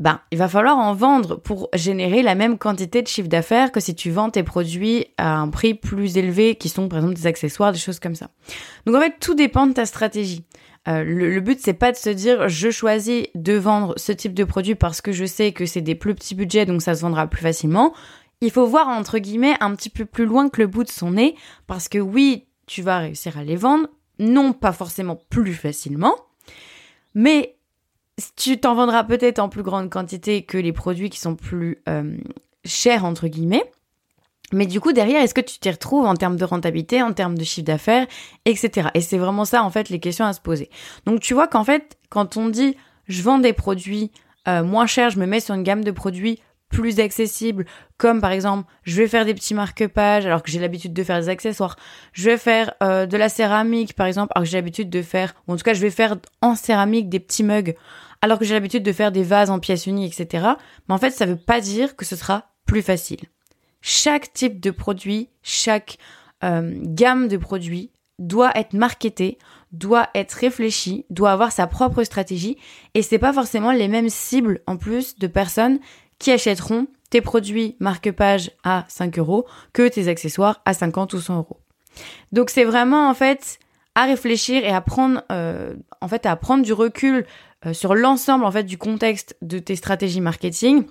ben, 0.00 0.20
il 0.30 0.38
va 0.38 0.48
falloir 0.48 0.78
en 0.78 0.94
vendre 0.94 1.36
pour 1.36 1.68
générer 1.74 2.22
la 2.22 2.36
même 2.36 2.56
quantité 2.56 3.02
de 3.02 3.08
chiffre 3.08 3.28
d'affaires 3.28 3.72
que 3.72 3.80
si 3.80 3.96
tu 3.96 4.10
vends 4.10 4.30
tes 4.30 4.44
produits 4.44 5.06
à 5.16 5.38
un 5.38 5.48
prix 5.48 5.74
plus 5.74 6.16
élevé, 6.16 6.54
qui 6.54 6.68
sont 6.68 6.88
par 6.88 7.00
exemple 7.00 7.14
des 7.14 7.26
accessoires, 7.26 7.72
des 7.72 7.78
choses 7.78 7.98
comme 7.98 8.14
ça. 8.14 8.30
Donc 8.86 8.94
en 8.94 9.00
fait, 9.00 9.14
tout 9.20 9.34
dépend 9.34 9.66
de 9.66 9.72
ta 9.72 9.86
stratégie. 9.86 10.44
Euh, 10.86 11.02
le, 11.02 11.40
but 11.40 11.58
c'est 11.60 11.74
pas 11.74 11.92
de 11.92 11.96
se 11.96 12.08
dire 12.08 12.48
je 12.48 12.70
choisis 12.70 13.26
de 13.34 13.54
vendre 13.54 13.94
ce 13.96 14.12
type 14.12 14.32
de 14.32 14.44
produit 14.44 14.74
parce 14.74 15.00
que 15.00 15.12
je 15.12 15.24
sais 15.24 15.52
que 15.52 15.66
c'est 15.66 15.80
des 15.80 15.94
plus 15.94 16.14
petits 16.14 16.34
budgets 16.34 16.66
donc 16.66 16.82
ça 16.82 16.94
se 16.94 17.02
vendra 17.02 17.26
plus 17.26 17.42
facilement. 17.42 17.92
Il 18.40 18.50
faut 18.50 18.66
voir 18.66 18.88
entre 18.88 19.18
guillemets 19.18 19.56
un 19.60 19.74
petit 19.74 19.90
peu 19.90 20.04
plus 20.04 20.24
loin 20.24 20.48
que 20.48 20.60
le 20.60 20.68
bout 20.68 20.84
de 20.84 20.88
son 20.88 21.12
nez 21.12 21.34
parce 21.66 21.88
que 21.88 21.98
oui, 21.98 22.46
tu 22.66 22.82
vas 22.82 22.98
réussir 22.98 23.36
à 23.36 23.44
les 23.44 23.56
vendre, 23.56 23.88
non 24.18 24.52
pas 24.52 24.72
forcément 24.72 25.18
plus 25.28 25.54
facilement, 25.54 26.14
mais 27.14 27.56
tu 28.36 28.58
t'en 28.58 28.74
vendras 28.74 29.04
peut-être 29.04 29.38
en 29.38 29.48
plus 29.48 29.62
grande 29.62 29.90
quantité 29.90 30.42
que 30.42 30.58
les 30.58 30.72
produits 30.72 31.10
qui 31.10 31.18
sont 31.18 31.34
plus 31.34 31.82
euh, 31.88 32.16
chers 32.64 33.04
entre 33.04 33.28
guillemets. 33.28 33.70
Mais 34.52 34.66
du 34.66 34.80
coup, 34.80 34.92
derrière, 34.92 35.22
est-ce 35.22 35.34
que 35.34 35.40
tu 35.40 35.58
t'y 35.58 35.70
retrouves 35.70 36.06
en 36.06 36.14
termes 36.14 36.36
de 36.36 36.44
rentabilité, 36.44 37.02
en 37.02 37.12
termes 37.12 37.36
de 37.36 37.44
chiffre 37.44 37.66
d'affaires, 37.66 38.06
etc. 38.44 38.88
Et 38.94 39.00
c'est 39.00 39.18
vraiment 39.18 39.44
ça, 39.44 39.62
en 39.62 39.70
fait, 39.70 39.90
les 39.90 40.00
questions 40.00 40.24
à 40.24 40.32
se 40.32 40.40
poser. 40.40 40.70
Donc, 41.04 41.20
tu 41.20 41.34
vois 41.34 41.48
qu'en 41.48 41.64
fait, 41.64 41.98
quand 42.08 42.36
on 42.36 42.48
dit 42.48 42.76
je 43.08 43.22
vends 43.22 43.38
des 43.38 43.52
produits 43.52 44.10
euh, 44.46 44.62
moins 44.62 44.86
chers, 44.86 45.10
je 45.10 45.18
me 45.18 45.26
mets 45.26 45.40
sur 45.40 45.54
une 45.54 45.62
gamme 45.62 45.84
de 45.84 45.90
produits 45.90 46.40
plus 46.68 47.00
accessibles, 47.00 47.64
comme 47.96 48.20
par 48.20 48.30
exemple, 48.30 48.70
je 48.82 48.96
vais 48.96 49.08
faire 49.08 49.24
des 49.24 49.32
petits 49.32 49.54
marque-pages 49.54 50.26
alors 50.26 50.42
que 50.42 50.50
j'ai 50.50 50.58
l'habitude 50.58 50.92
de 50.92 51.02
faire 51.02 51.18
des 51.18 51.30
accessoires. 51.30 51.76
Je 52.12 52.28
vais 52.28 52.36
faire 52.36 52.74
euh, 52.82 53.06
de 53.06 53.16
la 53.16 53.30
céramique, 53.30 53.94
par 53.94 54.06
exemple, 54.06 54.32
alors 54.34 54.44
que 54.44 54.50
j'ai 54.50 54.58
l'habitude 54.58 54.90
de 54.90 55.00
faire, 55.02 55.34
ou 55.46 55.54
en 55.54 55.56
tout 55.56 55.62
cas, 55.62 55.72
je 55.72 55.80
vais 55.80 55.90
faire 55.90 56.16
en 56.42 56.54
céramique 56.54 57.08
des 57.08 57.20
petits 57.20 57.42
mugs 57.42 57.74
alors 58.20 58.38
que 58.38 58.44
j'ai 58.44 58.54
l'habitude 58.54 58.82
de 58.82 58.92
faire 58.92 59.12
des 59.12 59.22
vases 59.22 59.50
en 59.50 59.60
pièces 59.60 59.86
unies, 59.86 60.06
etc. 60.06 60.46
Mais 60.88 60.94
en 60.94 60.98
fait, 60.98 61.10
ça 61.10 61.24
veut 61.24 61.36
pas 61.36 61.60
dire 61.60 61.96
que 61.96 62.04
ce 62.04 62.16
sera 62.16 62.50
plus 62.66 62.82
facile. 62.82 63.20
Chaque 63.80 64.32
type 64.32 64.60
de 64.60 64.70
produit, 64.70 65.28
chaque 65.42 65.98
euh, 66.44 66.74
gamme 66.82 67.28
de 67.28 67.36
produits 67.36 67.90
doit 68.18 68.50
être 68.54 68.72
marketé, 68.72 69.38
doit 69.72 70.08
être 70.14 70.32
réfléchi, 70.32 71.04
doit 71.10 71.32
avoir 71.32 71.52
sa 71.52 71.66
propre 71.66 72.02
stratégie 72.04 72.56
et 72.94 73.02
c'est 73.02 73.18
pas 73.18 73.32
forcément 73.32 73.72
les 73.72 73.88
mêmes 73.88 74.08
cibles 74.08 74.60
en 74.66 74.76
plus 74.76 75.18
de 75.18 75.26
personnes 75.26 75.78
qui 76.18 76.32
achèteront 76.32 76.88
tes 77.10 77.20
produits 77.20 77.76
marque-page 77.78 78.50
à 78.64 78.84
5 78.88 79.18
euros 79.18 79.46
que 79.72 79.88
tes 79.88 80.08
accessoires 80.08 80.60
à 80.64 80.74
50 80.74 81.12
ou 81.14 81.20
100 81.20 81.36
euros. 81.38 81.60
Donc 82.32 82.50
c'est 82.50 82.64
vraiment 82.64 83.08
en 83.08 83.14
fait 83.14 83.58
à 83.94 84.04
réfléchir 84.04 84.64
et 84.64 84.70
à 84.70 84.80
prendre 84.80 85.22
euh, 85.32 85.74
en 86.00 86.08
fait 86.08 86.26
à 86.26 86.36
prendre 86.36 86.64
du 86.64 86.72
recul 86.72 87.26
euh, 87.66 87.72
sur 87.72 87.94
l'ensemble 87.94 88.44
en 88.44 88.50
fait 88.50 88.64
du 88.64 88.78
contexte 88.78 89.36
de 89.42 89.58
tes 89.58 89.76
stratégies 89.76 90.20
marketing 90.20 90.84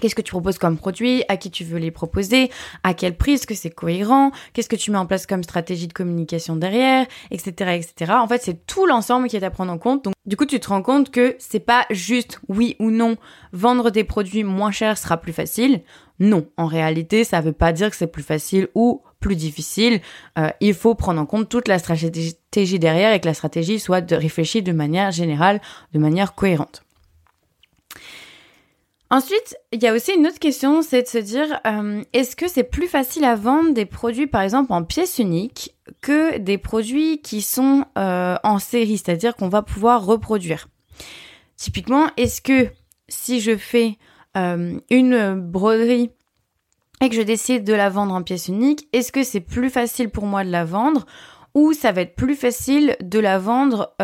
Qu'est-ce 0.00 0.14
que 0.14 0.22
tu 0.22 0.32
proposes 0.32 0.58
comme 0.58 0.76
produit? 0.76 1.24
À 1.28 1.38
qui 1.38 1.50
tu 1.50 1.64
veux 1.64 1.78
les 1.78 1.90
proposer? 1.90 2.50
À 2.82 2.92
quel 2.92 3.16
prix? 3.16 3.32
Est-ce 3.32 3.46
que 3.46 3.54
c'est 3.54 3.70
cohérent? 3.70 4.30
Qu'est-ce 4.52 4.68
que 4.68 4.76
tu 4.76 4.90
mets 4.90 4.98
en 4.98 5.06
place 5.06 5.26
comme 5.26 5.42
stratégie 5.42 5.88
de 5.88 5.94
communication 5.94 6.54
derrière? 6.54 7.06
Etc. 7.30 7.50
etc. 7.50 8.12
En 8.12 8.28
fait, 8.28 8.42
c'est 8.42 8.66
tout 8.66 8.84
l'ensemble 8.84 9.28
qui 9.28 9.36
est 9.36 9.44
à 9.44 9.50
prendre 9.50 9.72
en 9.72 9.78
compte. 9.78 10.04
Donc, 10.04 10.14
du 10.26 10.36
coup, 10.36 10.44
tu 10.44 10.60
te 10.60 10.68
rends 10.68 10.82
compte 10.82 11.10
que 11.10 11.34
c'est 11.38 11.60
pas 11.60 11.86
juste 11.90 12.40
oui 12.48 12.76
ou 12.78 12.90
non. 12.90 13.16
Vendre 13.52 13.90
des 13.90 14.04
produits 14.04 14.44
moins 14.44 14.70
chers 14.70 14.98
sera 14.98 15.16
plus 15.16 15.32
facile. 15.32 15.80
Non, 16.20 16.46
en 16.58 16.66
réalité, 16.66 17.24
ça 17.24 17.40
veut 17.40 17.52
pas 17.52 17.72
dire 17.72 17.88
que 17.88 17.96
c'est 17.96 18.06
plus 18.06 18.22
facile 18.22 18.68
ou 18.74 19.02
plus 19.20 19.36
difficile. 19.36 20.00
Euh, 20.38 20.50
il 20.60 20.74
faut 20.74 20.94
prendre 20.94 21.20
en 21.20 21.26
compte 21.26 21.48
toute 21.48 21.68
la 21.68 21.78
stratégie 21.78 22.78
derrière 22.78 23.14
et 23.14 23.20
que 23.20 23.26
la 23.26 23.34
stratégie 23.34 23.78
soit 23.78 24.02
de 24.02 24.14
réfléchir 24.14 24.62
de 24.62 24.72
manière 24.72 25.10
générale, 25.10 25.60
de 25.94 25.98
manière 25.98 26.34
cohérente. 26.34 26.85
Ensuite, 29.08 29.56
il 29.72 29.80
y 29.80 29.86
a 29.86 29.94
aussi 29.94 30.12
une 30.14 30.26
autre 30.26 30.40
question, 30.40 30.82
c'est 30.82 31.02
de 31.02 31.06
se 31.06 31.18
dire, 31.18 31.60
euh, 31.64 32.02
est-ce 32.12 32.34
que 32.34 32.48
c'est 32.48 32.64
plus 32.64 32.88
facile 32.88 33.24
à 33.24 33.36
vendre 33.36 33.72
des 33.72 33.86
produits, 33.86 34.26
par 34.26 34.42
exemple, 34.42 34.72
en 34.72 34.82
pièces 34.82 35.18
uniques 35.18 35.76
que 36.00 36.38
des 36.38 36.58
produits 36.58 37.20
qui 37.22 37.40
sont 37.40 37.84
euh, 37.96 38.36
en 38.42 38.58
série, 38.58 38.98
c'est-à-dire 38.98 39.36
qu'on 39.36 39.48
va 39.48 39.62
pouvoir 39.62 40.04
reproduire? 40.04 40.68
Typiquement, 41.56 42.08
est-ce 42.16 42.40
que 42.40 42.68
si 43.08 43.40
je 43.40 43.56
fais 43.56 43.96
euh, 44.36 44.80
une 44.90 45.34
broderie 45.34 46.10
et 47.00 47.08
que 47.08 47.14
je 47.14 47.22
décide 47.22 47.62
de 47.62 47.74
la 47.74 47.90
vendre 47.90 48.12
en 48.12 48.24
pièces 48.24 48.48
uniques, 48.48 48.88
est-ce 48.92 49.12
que 49.12 49.22
c'est 49.22 49.40
plus 49.40 49.70
facile 49.70 50.10
pour 50.10 50.26
moi 50.26 50.42
de 50.42 50.50
la 50.50 50.64
vendre 50.64 51.06
ou 51.54 51.72
ça 51.72 51.92
va 51.92 52.00
être 52.00 52.16
plus 52.16 52.34
facile 52.34 52.96
de 53.00 53.18
la 53.18 53.38
vendre 53.38 53.94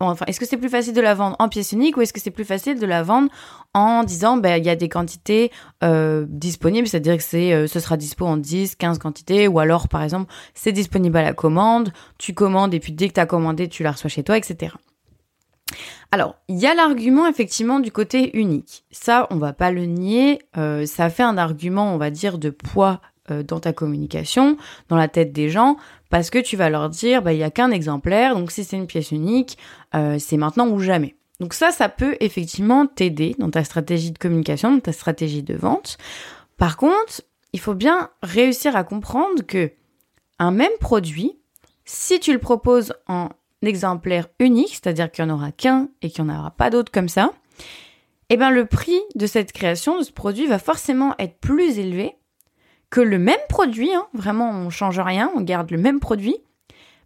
Enfin, 0.00 0.26
est-ce 0.28 0.38
que 0.38 0.46
c'est 0.46 0.56
plus 0.56 0.68
facile 0.68 0.94
de 0.94 1.00
la 1.00 1.14
vendre 1.14 1.34
en 1.40 1.48
pièces 1.48 1.72
uniques 1.72 1.96
ou 1.96 2.02
est-ce 2.02 2.12
que 2.12 2.20
c'est 2.20 2.30
plus 2.30 2.44
facile 2.44 2.78
de 2.78 2.86
la 2.86 3.02
vendre 3.02 3.32
en 3.74 4.04
disant 4.04 4.36
ben 4.36 4.56
il 4.56 4.64
y 4.64 4.70
a 4.70 4.76
des 4.76 4.88
quantités 4.88 5.50
euh, 5.82 6.24
disponibles, 6.28 6.86
c'est-à-dire 6.86 7.16
que 7.16 7.22
c'est 7.24 7.52
euh, 7.52 7.66
ce 7.66 7.80
sera 7.80 7.96
dispo 7.96 8.24
en 8.24 8.36
10, 8.36 8.76
15 8.76 8.98
quantités 8.98 9.48
ou 9.48 9.58
alors 9.58 9.88
par 9.88 10.04
exemple 10.04 10.32
c'est 10.54 10.70
disponible 10.70 11.16
à 11.16 11.22
la 11.22 11.32
commande, 11.32 11.92
tu 12.16 12.32
commandes 12.32 12.74
et 12.74 12.80
puis 12.80 12.92
dès 12.92 13.08
que 13.08 13.14
tu 13.14 13.20
as 13.20 13.26
commandé, 13.26 13.68
tu 13.68 13.82
la 13.82 13.90
reçois 13.90 14.08
chez 14.08 14.22
toi, 14.22 14.36
etc. 14.36 14.76
Alors, 16.12 16.36
il 16.48 16.58
y 16.58 16.66
a 16.66 16.74
l'argument 16.74 17.26
effectivement 17.26 17.80
du 17.80 17.92
côté 17.92 18.38
unique. 18.38 18.84
Ça, 18.90 19.26
on 19.30 19.36
va 19.36 19.52
pas 19.52 19.70
le 19.70 19.84
nier. 19.84 20.40
Euh, 20.56 20.86
ça 20.86 21.10
fait 21.10 21.22
un 21.22 21.36
argument, 21.36 21.92
on 21.92 21.98
va 21.98 22.10
dire, 22.10 22.38
de 22.38 22.48
poids 22.48 23.00
dans 23.32 23.60
ta 23.60 23.72
communication, 23.72 24.56
dans 24.88 24.96
la 24.96 25.08
tête 25.08 25.32
des 25.32 25.48
gens, 25.48 25.76
parce 26.10 26.30
que 26.30 26.38
tu 26.38 26.56
vas 26.56 26.70
leur 26.70 26.88
dire, 26.88 27.22
bah, 27.22 27.32
il 27.32 27.38
y 27.38 27.42
a 27.44 27.50
qu'un 27.50 27.70
exemplaire, 27.70 28.34
donc 28.34 28.50
si 28.50 28.64
c'est 28.64 28.76
une 28.76 28.86
pièce 28.86 29.10
unique, 29.10 29.58
euh, 29.94 30.16
c'est 30.18 30.36
maintenant 30.36 30.68
ou 30.68 30.80
jamais. 30.80 31.14
Donc 31.40 31.54
ça, 31.54 31.70
ça 31.70 31.88
peut 31.88 32.16
effectivement 32.20 32.86
t'aider 32.86 33.36
dans 33.38 33.50
ta 33.50 33.62
stratégie 33.64 34.10
de 34.10 34.18
communication, 34.18 34.72
dans 34.72 34.80
ta 34.80 34.92
stratégie 34.92 35.42
de 35.42 35.54
vente. 35.54 35.98
Par 36.56 36.76
contre, 36.76 37.22
il 37.52 37.60
faut 37.60 37.74
bien 37.74 38.10
réussir 38.22 38.76
à 38.76 38.84
comprendre 38.84 39.42
que 39.46 39.70
un 40.38 40.50
même 40.50 40.72
produit, 40.80 41.38
si 41.84 42.20
tu 42.20 42.32
le 42.32 42.38
proposes 42.38 42.92
en 43.06 43.28
exemplaire 43.62 44.28
unique, 44.38 44.70
c'est-à-dire 44.70 45.10
qu'il 45.10 45.24
n'y 45.24 45.30
en 45.30 45.34
aura 45.34 45.52
qu'un 45.52 45.88
et 46.02 46.10
qu'il 46.10 46.24
n'y 46.24 46.30
en 46.30 46.38
aura 46.38 46.50
pas 46.50 46.70
d'autres 46.70 46.92
comme 46.92 47.08
ça, 47.08 47.32
eh 48.30 48.36
bien 48.36 48.50
le 48.50 48.66
prix 48.66 49.00
de 49.14 49.26
cette 49.26 49.52
création, 49.52 49.98
de 49.98 50.04
ce 50.04 50.12
produit, 50.12 50.46
va 50.46 50.58
forcément 50.58 51.14
être 51.18 51.38
plus 51.38 51.78
élevé 51.78 52.14
que 52.90 53.00
le 53.00 53.18
même 53.18 53.40
produit, 53.48 53.92
hein, 53.92 54.06
vraiment 54.14 54.50
on 54.50 54.70
change 54.70 54.98
rien, 54.98 55.30
on 55.34 55.40
garde 55.40 55.70
le 55.70 55.78
même 55.78 56.00
produit, 56.00 56.36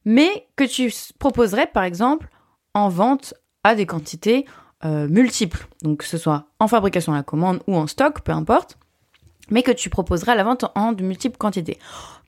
mais 0.04 0.46
que 0.56 0.64
tu 0.64 0.92
proposerais 1.18 1.66
par 1.66 1.84
exemple 1.84 2.28
en 2.74 2.88
vente 2.88 3.34
à 3.64 3.74
des 3.74 3.86
quantités 3.86 4.46
euh, 4.84 5.08
multiples, 5.08 5.66
donc 5.82 5.98
que 5.98 6.04
ce 6.04 6.18
soit 6.18 6.46
en 6.58 6.68
fabrication 6.68 7.12
à 7.12 7.16
la 7.16 7.22
commande 7.22 7.60
ou 7.66 7.76
en 7.76 7.86
stock, 7.86 8.20
peu 8.20 8.32
importe, 8.32 8.78
mais 9.50 9.62
que 9.62 9.70
tu 9.70 9.90
proposerais 9.90 10.34
la 10.34 10.44
vente 10.44 10.64
en 10.74 10.92
de 10.92 11.02
multiples 11.02 11.36
quantités. 11.36 11.78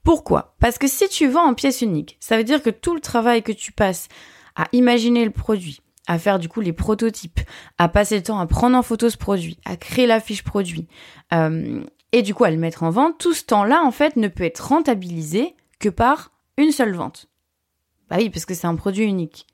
Pourquoi? 0.04 0.54
Parce 0.60 0.78
que 0.78 0.86
si 0.86 1.08
tu 1.08 1.26
vends 1.28 1.48
en 1.48 1.54
pièce 1.54 1.80
unique, 1.80 2.16
ça 2.20 2.36
veut 2.36 2.44
dire 2.44 2.62
que 2.62 2.70
tout 2.70 2.94
le 2.94 3.00
travail 3.00 3.42
que 3.42 3.52
tu 3.52 3.72
passes 3.72 4.08
à 4.54 4.66
imaginer 4.72 5.24
le 5.24 5.30
produit, 5.30 5.80
à 6.06 6.18
faire 6.18 6.38
du 6.38 6.48
coup 6.48 6.60
les 6.60 6.72
prototypes, 6.72 7.40
à 7.78 7.88
passer 7.88 8.16
le 8.16 8.22
temps 8.22 8.38
à 8.38 8.46
prendre 8.46 8.76
en 8.76 8.82
photo 8.82 9.08
ce 9.08 9.16
produit, 9.16 9.58
à 9.64 9.76
créer 9.76 10.06
la 10.06 10.20
fiche 10.20 10.44
produit, 10.44 10.86
euh, 11.32 11.82
et 12.14 12.22
du 12.22 12.32
coup 12.32 12.44
à 12.44 12.50
le 12.52 12.56
mettre 12.56 12.84
en 12.84 12.90
vente, 12.90 13.18
tout 13.18 13.34
ce 13.34 13.42
temps-là 13.42 13.82
en 13.82 13.90
fait 13.90 14.14
ne 14.14 14.28
peut 14.28 14.44
être 14.44 14.68
rentabilisé 14.68 15.56
que 15.80 15.88
par 15.88 16.30
une 16.56 16.70
seule 16.70 16.94
vente. 16.94 17.26
Bah 18.08 18.16
oui, 18.20 18.30
parce 18.30 18.46
que 18.46 18.54
c'est 18.54 18.68
un 18.68 18.76
produit 18.76 19.04
unique. 19.04 19.48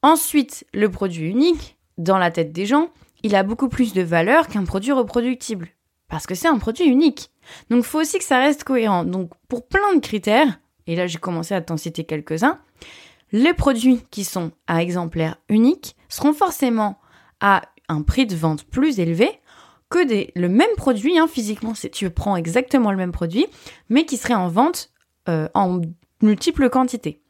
Ensuite, 0.00 0.64
le 0.72 0.88
produit 0.92 1.28
unique, 1.28 1.76
dans 1.98 2.18
la 2.18 2.30
tête 2.30 2.52
des 2.52 2.66
gens, 2.66 2.90
il 3.24 3.34
a 3.34 3.42
beaucoup 3.42 3.68
plus 3.68 3.94
de 3.94 4.02
valeur 4.02 4.46
qu'un 4.46 4.62
produit 4.62 4.92
reproductible. 4.92 5.70
Parce 6.06 6.28
que 6.28 6.36
c'est 6.36 6.46
un 6.46 6.58
produit 6.58 6.84
unique. 6.84 7.32
Donc 7.68 7.80
il 7.80 7.84
faut 7.86 8.00
aussi 8.00 8.18
que 8.18 8.24
ça 8.24 8.38
reste 8.38 8.62
cohérent. 8.62 9.04
Donc 9.04 9.32
pour 9.48 9.66
plein 9.66 9.92
de 9.92 10.00
critères, 10.00 10.60
et 10.86 10.94
là 10.94 11.08
j'ai 11.08 11.18
commencé 11.18 11.52
à 11.52 11.62
t'en 11.62 11.76
citer 11.76 12.04
quelques-uns, 12.04 12.60
les 13.32 13.54
produits 13.54 14.04
qui 14.12 14.22
sont 14.22 14.52
à 14.68 14.82
exemplaire 14.82 15.36
unique 15.48 15.96
seront 16.08 16.32
forcément 16.32 17.00
à 17.40 17.62
un 17.88 18.02
prix 18.02 18.26
de 18.26 18.36
vente 18.36 18.62
plus 18.62 19.00
élevé 19.00 19.40
que 19.88 20.04
des, 20.04 20.32
le 20.34 20.48
même 20.48 20.74
produit, 20.76 21.18
hein, 21.18 21.28
physiquement, 21.28 21.72
tu 21.92 22.10
prends 22.10 22.36
exactement 22.36 22.90
le 22.90 22.96
même 22.96 23.12
produit, 23.12 23.46
mais 23.88 24.04
qui 24.04 24.16
serait 24.16 24.34
en 24.34 24.48
vente 24.48 24.90
euh, 25.28 25.48
en 25.54 25.80
multiples 26.22 26.68
quantités. 26.70 27.20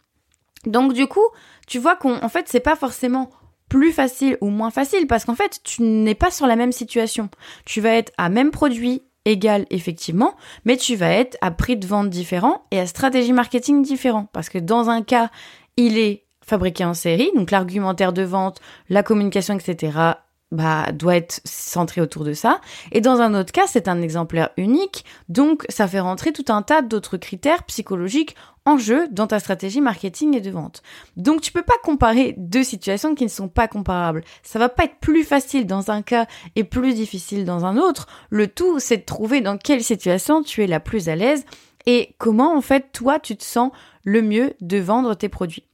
Donc 0.64 0.92
du 0.92 1.06
coup, 1.06 1.26
tu 1.66 1.78
vois 1.78 1.96
qu'en 1.96 2.28
fait, 2.28 2.46
c'est 2.48 2.60
pas 2.60 2.76
forcément 2.76 3.30
plus 3.68 3.92
facile 3.92 4.38
ou 4.40 4.48
moins 4.48 4.70
facile 4.70 5.06
parce 5.06 5.24
qu'en 5.24 5.34
fait, 5.34 5.60
tu 5.64 5.82
n'es 5.82 6.14
pas 6.14 6.30
sur 6.30 6.46
la 6.46 6.56
même 6.56 6.72
situation. 6.72 7.28
Tu 7.64 7.80
vas 7.80 7.90
être 7.90 8.12
à 8.16 8.28
même 8.28 8.50
produit 8.50 9.02
égal 9.24 9.66
effectivement, 9.70 10.34
mais 10.64 10.76
tu 10.76 10.94
vas 10.94 11.10
être 11.10 11.36
à 11.40 11.50
prix 11.50 11.76
de 11.76 11.86
vente 11.86 12.10
différent 12.10 12.64
et 12.70 12.78
à 12.78 12.86
stratégie 12.86 13.32
marketing 13.32 13.82
différent 13.82 14.28
parce 14.32 14.48
que 14.48 14.58
dans 14.58 14.88
un 14.88 15.02
cas, 15.02 15.30
il 15.76 15.98
est 15.98 16.24
fabriqué 16.44 16.84
en 16.84 16.94
série, 16.94 17.30
donc 17.34 17.50
l'argumentaire 17.50 18.12
de 18.12 18.22
vente, 18.22 18.60
la 18.88 19.02
communication, 19.02 19.54
etc 19.54 20.14
bah, 20.52 20.92
doit 20.92 21.16
être 21.16 21.40
centré 21.44 22.00
autour 22.00 22.24
de 22.24 22.32
ça. 22.32 22.60
Et 22.92 23.00
dans 23.00 23.20
un 23.20 23.34
autre 23.34 23.52
cas, 23.52 23.66
c'est 23.66 23.88
un 23.88 24.00
exemplaire 24.00 24.50
unique, 24.56 25.04
donc 25.28 25.64
ça 25.68 25.88
fait 25.88 26.00
rentrer 26.00 26.32
tout 26.32 26.44
un 26.48 26.62
tas 26.62 26.82
d'autres 26.82 27.16
critères 27.16 27.64
psychologiques 27.64 28.36
en 28.64 28.78
jeu 28.78 29.08
dans 29.10 29.26
ta 29.26 29.38
stratégie 29.38 29.80
marketing 29.80 30.36
et 30.36 30.40
de 30.40 30.50
vente. 30.50 30.82
Donc 31.16 31.40
tu 31.40 31.52
peux 31.52 31.62
pas 31.62 31.78
comparer 31.82 32.34
deux 32.36 32.64
situations 32.64 33.14
qui 33.14 33.24
ne 33.24 33.30
sont 33.30 33.48
pas 33.48 33.68
comparables. 33.68 34.24
Ça 34.42 34.58
va 34.58 34.68
pas 34.68 34.84
être 34.84 34.98
plus 35.00 35.24
facile 35.24 35.66
dans 35.66 35.90
un 35.90 36.02
cas 36.02 36.26
et 36.56 36.64
plus 36.64 36.94
difficile 36.94 37.44
dans 37.44 37.64
un 37.64 37.76
autre. 37.76 38.06
Le 38.30 38.48
tout, 38.48 38.78
c'est 38.80 38.98
de 38.98 39.04
trouver 39.04 39.40
dans 39.40 39.56
quelle 39.56 39.82
situation 39.82 40.42
tu 40.42 40.62
es 40.62 40.66
la 40.66 40.80
plus 40.80 41.08
à 41.08 41.16
l'aise 41.16 41.44
et 41.86 42.14
comment 42.18 42.56
en 42.56 42.60
fait 42.60 42.90
toi 42.92 43.20
tu 43.20 43.36
te 43.36 43.44
sens 43.44 43.70
le 44.04 44.22
mieux 44.22 44.54
de 44.60 44.78
vendre 44.78 45.14
tes 45.14 45.28
produits. 45.28 45.64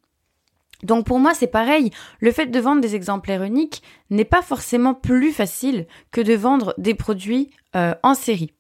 Donc 0.82 1.06
pour 1.06 1.18
moi, 1.18 1.34
c'est 1.34 1.46
pareil. 1.46 1.90
Le 2.20 2.32
fait 2.32 2.46
de 2.46 2.60
vendre 2.60 2.80
des 2.80 2.94
exemplaires 2.94 3.42
uniques 3.42 3.82
n'est 4.10 4.24
pas 4.24 4.42
forcément 4.42 4.94
plus 4.94 5.32
facile 5.32 5.86
que 6.10 6.20
de 6.20 6.34
vendre 6.34 6.74
des 6.78 6.94
produits 6.94 7.50
euh, 7.76 7.94
en 8.02 8.14
série. 8.14 8.52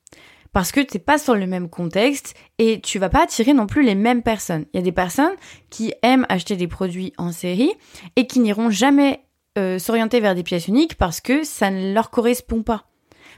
Parce 0.52 0.70
que 0.70 0.80
tu 0.80 0.96
n'es 0.96 1.02
pas 1.02 1.18
sur 1.18 1.34
le 1.34 1.46
même 1.46 1.70
contexte 1.70 2.34
et 2.58 2.80
tu 2.80 2.98
vas 2.98 3.08
pas 3.08 3.22
attirer 3.22 3.54
non 3.54 3.66
plus 3.66 3.82
les 3.82 3.94
mêmes 3.94 4.22
personnes. 4.22 4.66
Il 4.72 4.76
y 4.76 4.80
a 4.80 4.84
des 4.84 4.92
personnes 4.92 5.34
qui 5.70 5.94
aiment 6.02 6.26
acheter 6.28 6.56
des 6.56 6.68
produits 6.68 7.14
en 7.16 7.32
série 7.32 7.72
et 8.16 8.26
qui 8.26 8.38
n'iront 8.40 8.68
jamais 8.68 9.24
euh, 9.58 9.78
s'orienter 9.78 10.20
vers 10.20 10.34
des 10.34 10.42
pièces 10.42 10.68
uniques 10.68 10.96
parce 10.96 11.20
que 11.20 11.42
ça 11.42 11.70
ne 11.70 11.94
leur 11.94 12.10
correspond 12.10 12.62
pas. 12.62 12.84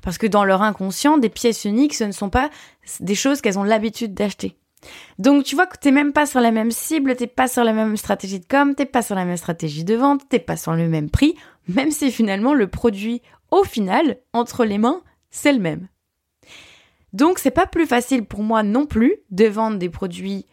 Parce 0.03 0.19
que 0.19 0.27
dans 0.27 0.45
leur 0.45 0.63
inconscient, 0.63 1.17
des 1.17 1.29
pièces 1.29 1.65
uniques, 1.65 1.95
ce 1.95 2.05
ne 2.05 2.13
sont 2.13 2.31
pas 2.31 2.51
des 3.01 3.15
choses 3.15 3.41
qu'elles 3.41 3.59
ont 3.59 3.65
l'habitude 3.65 4.13
d'acheter. 4.13 4.57
Donc 5.19 5.45
tu 5.45 5.55
vois 5.55 5.67
que 5.67 5.79
t'es 5.79 5.91
même 5.91 6.13
pas 6.13 6.27
sur 6.27 6.41
la 6.41 6.51
même 6.51 6.71
cible, 6.71 7.17
t'es 7.17 7.27
pas 7.27 7.49
sur 7.49 7.65
la 7.65 7.73
même 7.73 7.97
stratégie 7.97 8.41
de 8.41 8.47
com, 8.47 8.75
t'es 8.75 8.87
pas 8.87 9.03
sur 9.03 9.15
la 9.15 9.25
même 9.25 9.37
stratégie 9.37 9.85
de 9.85 9.95
vente, 9.95 10.29
t'es 10.29 10.39
pas 10.39 10.57
sur 10.57 10.73
le 10.73 10.89
même 10.89 11.11
prix, 11.11 11.35
même 11.69 11.91
si 11.91 12.11
finalement 12.11 12.55
le 12.55 12.69
produit 12.69 13.23
au 13.51 13.65
final, 13.65 14.19
entre 14.33 14.65
les 14.65 14.79
mains, 14.79 15.03
c'est 15.31 15.53
le 15.53 15.61
même. 15.61 15.89
Donc 17.13 17.39
c'est 17.39 17.53
pas 17.53 17.67
plus 17.67 17.87
facile 17.87 18.25
pour 18.25 18.43
moi 18.43 18.63
non 18.63 18.87
plus 18.87 19.17
de 19.31 19.47
vendre 19.47 19.79
des 19.79 19.89
produits, 19.89 20.47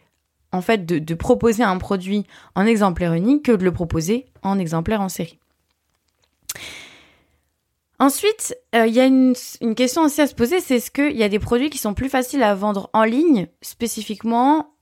en 0.52 0.62
fait 0.62 0.86
de, 0.86 0.98
de 0.98 1.14
proposer 1.14 1.64
un 1.64 1.78
produit 1.78 2.24
en 2.54 2.66
exemplaire 2.66 3.14
unique 3.14 3.46
que 3.46 3.52
de 3.52 3.64
le 3.64 3.72
proposer 3.72 4.26
en 4.42 4.58
exemplaire 4.58 5.00
en 5.00 5.08
série. 5.08 5.40
Ensuite, 8.02 8.56
euh, 8.74 8.88
il 8.88 8.94
y 8.94 8.98
a 8.98 9.06
une, 9.06 9.36
question 9.76 10.02
aussi 10.02 10.20
à 10.20 10.26
se 10.26 10.34
poser, 10.34 10.58
c'est 10.58 10.78
est-ce 10.78 10.90
qu'il 10.90 11.16
y 11.16 11.22
a 11.22 11.28
des 11.28 11.38
produits 11.38 11.70
qui 11.70 11.78
sont 11.78 11.94
plus 11.94 12.08
faciles 12.08 12.42
à 12.42 12.52
vendre 12.52 12.90
en 12.94 13.04
ligne 13.04 13.46
spécifiquement 13.60 14.74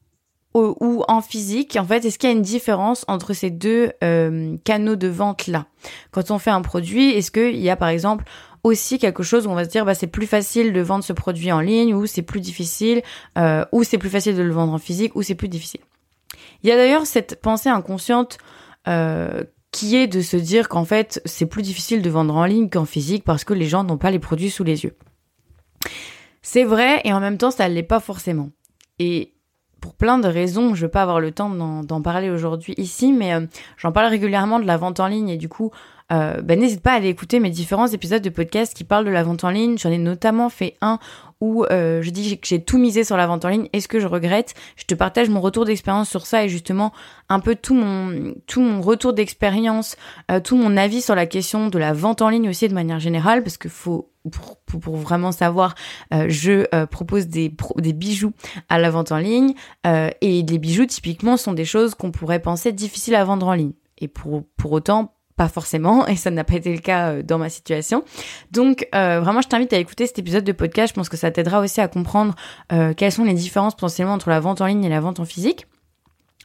ou, 0.55 1.05
en 1.07 1.21
physique? 1.21 1.77
En 1.79 1.85
fait, 1.85 2.03
est-ce 2.03 2.19
qu'il 2.19 2.31
y 2.31 2.33
a 2.33 2.35
une 2.35 2.41
différence 2.41 3.05
entre 3.09 3.35
ces 3.35 3.51
deux 3.51 3.93
euh, 4.03 4.57
canaux 4.65 4.97
de 4.97 5.09
vente-là? 5.09 5.67
Quand 6.13 6.31
on 6.31 6.39
fait 6.39 6.49
un 6.49 6.63
produit, 6.63 7.11
est-ce 7.11 7.31
qu'il 7.31 7.61
y 7.61 7.69
a 7.69 7.77
par 7.77 7.89
exemple 7.89 8.25
aussi 8.63 8.99
quelque 8.99 9.23
chose 9.23 9.47
où 9.47 9.51
on 9.51 9.55
va 9.55 9.65
se 9.65 9.71
dire 9.71 9.85
bah 9.85 9.95
c'est 9.95 10.07
plus 10.07 10.27
facile 10.27 10.73
de 10.73 10.81
vendre 10.81 11.05
ce 11.05 11.13
produit 11.13 11.53
en 11.53 11.61
ligne 11.61 11.93
ou 11.93 12.07
c'est 12.07 12.23
plus 12.23 12.41
difficile 12.41 13.03
euh, 13.37 13.67
ou 13.71 13.85
c'est 13.85 13.99
plus 13.99 14.09
facile 14.09 14.35
de 14.35 14.43
le 14.43 14.53
vendre 14.53 14.73
en 14.73 14.79
physique 14.79 15.15
ou 15.15 15.23
c'est 15.23 15.35
plus 15.35 15.49
difficile? 15.49 15.83
Il 16.63 16.71
y 16.71 16.73
a 16.73 16.77
d'ailleurs 16.77 17.05
cette 17.05 17.43
pensée 17.43 17.69
inconsciente 17.69 18.39
qui 19.73 19.97
est 19.97 20.07
de 20.07 20.21
se 20.21 20.37
dire 20.37 20.69
qu'en 20.69 20.85
fait, 20.85 21.23
c'est 21.25 21.47
plus 21.47 21.63
difficile 21.63 22.03
de 22.03 22.11
vendre 22.11 22.35
en 22.35 22.45
ligne 22.45 22.69
qu'en 22.69 22.85
physique 22.85 23.25
parce 23.25 23.45
que 23.45 23.55
les 23.55 23.67
gens 23.67 23.85
n'ont 23.85 23.99
pas 23.99 24.11
les 24.11 24.19
produits 24.19 24.51
sous 24.51 24.65
les 24.65 24.85
yeux. 24.85 24.97
C'est 26.43 26.65
vrai 26.65 27.01
et 27.05 27.13
en 27.13 27.21
même 27.21 27.39
temps, 27.39 27.51
ça 27.51 27.69
ne 27.69 27.75
l'est 27.75 27.83
pas 27.83 28.01
forcément. 28.01 28.51
Et 28.99 29.35
pour 29.81 29.95
plein 29.95 30.19
de 30.19 30.29
raisons, 30.29 30.75
je 30.75 30.83
ne 30.83 30.87
vais 30.87 30.91
pas 30.91 31.03
avoir 31.03 31.21
le 31.21 31.33
temps 31.33 31.51
d'en 31.51 32.03
parler 32.03 32.31
aujourd'hui 32.31 32.75
ici, 32.77 33.13
mais 33.13 33.35
euh, 33.35 33.47
j'en 33.77 33.93
parle 33.93 34.07
régulièrement 34.07 34.59
de 34.59 34.67
la 34.67 34.77
vente 34.77 35.01
en 35.01 35.07
ligne 35.07 35.31
et 35.31 35.37
du 35.37 35.49
coup, 35.49 35.71
euh, 36.13 36.43
ben, 36.43 36.59
n'hésite 36.59 36.83
pas 36.83 36.93
à 36.93 36.97
aller 36.97 37.09
écouter 37.09 37.41
mes 37.41 37.51
différents 37.51 37.87
épisodes 37.87 38.23
de 38.23 38.31
podcast 38.31 38.75
qui 38.75 38.85
parlent 38.85 39.05
de 39.05 39.11
la 39.11 39.23
vente 39.23 39.45
en 39.45 39.51
ligne. 39.51 39.79
J'en 39.79 39.91
ai 39.91 39.99
notamment 39.99 40.49
fait 40.49 40.77
un 40.81 40.99
où 41.41 41.65
euh, 41.65 42.03
je 42.03 42.11
dis 42.11 42.39
que 42.39 42.47
j'ai 42.47 42.63
tout 42.63 42.79
misé 42.79 43.05
sur 43.05 43.17
la 43.17 43.27
vente 43.27 43.45
en 43.45 43.49
ligne. 43.49 43.69
Est-ce 43.73 43.89
que 43.89 44.01
je 44.01 44.07
regrette? 44.07 44.55
Je 44.77 44.85
te 44.85 44.95
partage 44.95 45.29
mon 45.29 45.41
retour 45.41 45.65
d'expérience 45.65 46.09
sur 46.09 46.27
ça 46.27 46.45
et 46.45 46.49
justement 46.49 46.93
un 47.29 47.41
peu 47.41 47.55
tout 47.55 47.75
mon 47.75 48.35
tout 48.47 48.61
mon 48.61 48.81
retour 48.81 49.13
d'expérience, 49.13 49.97
euh, 50.31 50.41
tout 50.41 50.57
mon 50.57 50.77
avis 50.77 51.01
sur 51.01 51.15
la 51.15 51.27
question 51.27 51.69
de 51.69 51.79
la 51.79 51.93
vente 51.93 52.23
en 52.23 52.29
ligne 52.29 52.49
aussi 52.49 52.69
de 52.69 52.75
manière 52.75 53.01
générale 53.01 53.43
parce 53.43 53.57
que 53.57 53.69
faut 53.69 54.13
pour, 54.31 54.81
pour, 54.83 54.97
vraiment 54.97 55.33
savoir, 55.33 55.75
je 56.11 56.85
propose 56.85 57.29
des, 57.29 57.51
des 57.79 57.95
bijoux 57.95 58.35
à 58.69 58.79
la 58.79 58.91
vente 58.91 59.13
en 59.13 59.17
ligne 59.17 59.55
et 59.87 60.43
les 60.43 60.59
bijoux 60.59 60.85
typiquement 60.85 61.39
sont 61.39 61.55
des 61.55 61.65
choses 61.65 61.95
qu'on 61.95 62.11
pourrait 62.11 62.43
penser 62.43 62.71
difficiles 62.73 63.15
à 63.15 63.25
vendre 63.25 63.49
en 63.49 63.55
ligne. 63.55 63.73
Et 63.97 64.09
pour, 64.09 64.43
pour 64.59 64.73
autant, 64.73 65.15
pas 65.41 65.49
forcément, 65.49 66.07
et 66.07 66.17
ça 66.17 66.31
n'a 66.31 66.45
pas 66.45 66.57
été 66.57 66.71
le 66.71 66.83
cas 66.83 67.13
euh, 67.13 67.23
dans 67.23 67.39
ma 67.39 67.49
situation. 67.49 68.05
Donc 68.51 68.87
euh, 68.95 69.21
vraiment, 69.21 69.41
je 69.41 69.49
t'invite 69.49 69.73
à 69.73 69.79
écouter 69.79 70.07
cet 70.07 70.19
épisode 70.19 70.45
de 70.45 70.53
podcast. 70.53 70.91
Je 70.91 70.95
pense 70.95 71.09
que 71.09 71.17
ça 71.17 71.31
t'aidera 71.31 71.61
aussi 71.61 71.81
à 71.81 71.89
comprendre 71.89 72.35
euh, 72.73 72.93
quelles 72.93 73.11
sont 73.11 73.25
les 73.25 73.33
différences 73.33 73.75
potentiellement 73.75 74.13
entre 74.13 74.29
la 74.29 74.39
vente 74.39 74.61
en 74.61 74.67
ligne 74.67 74.85
et 74.85 74.91
la 74.91 75.01
vente 75.01 75.19
en 75.19 75.25
physique. 75.25 75.65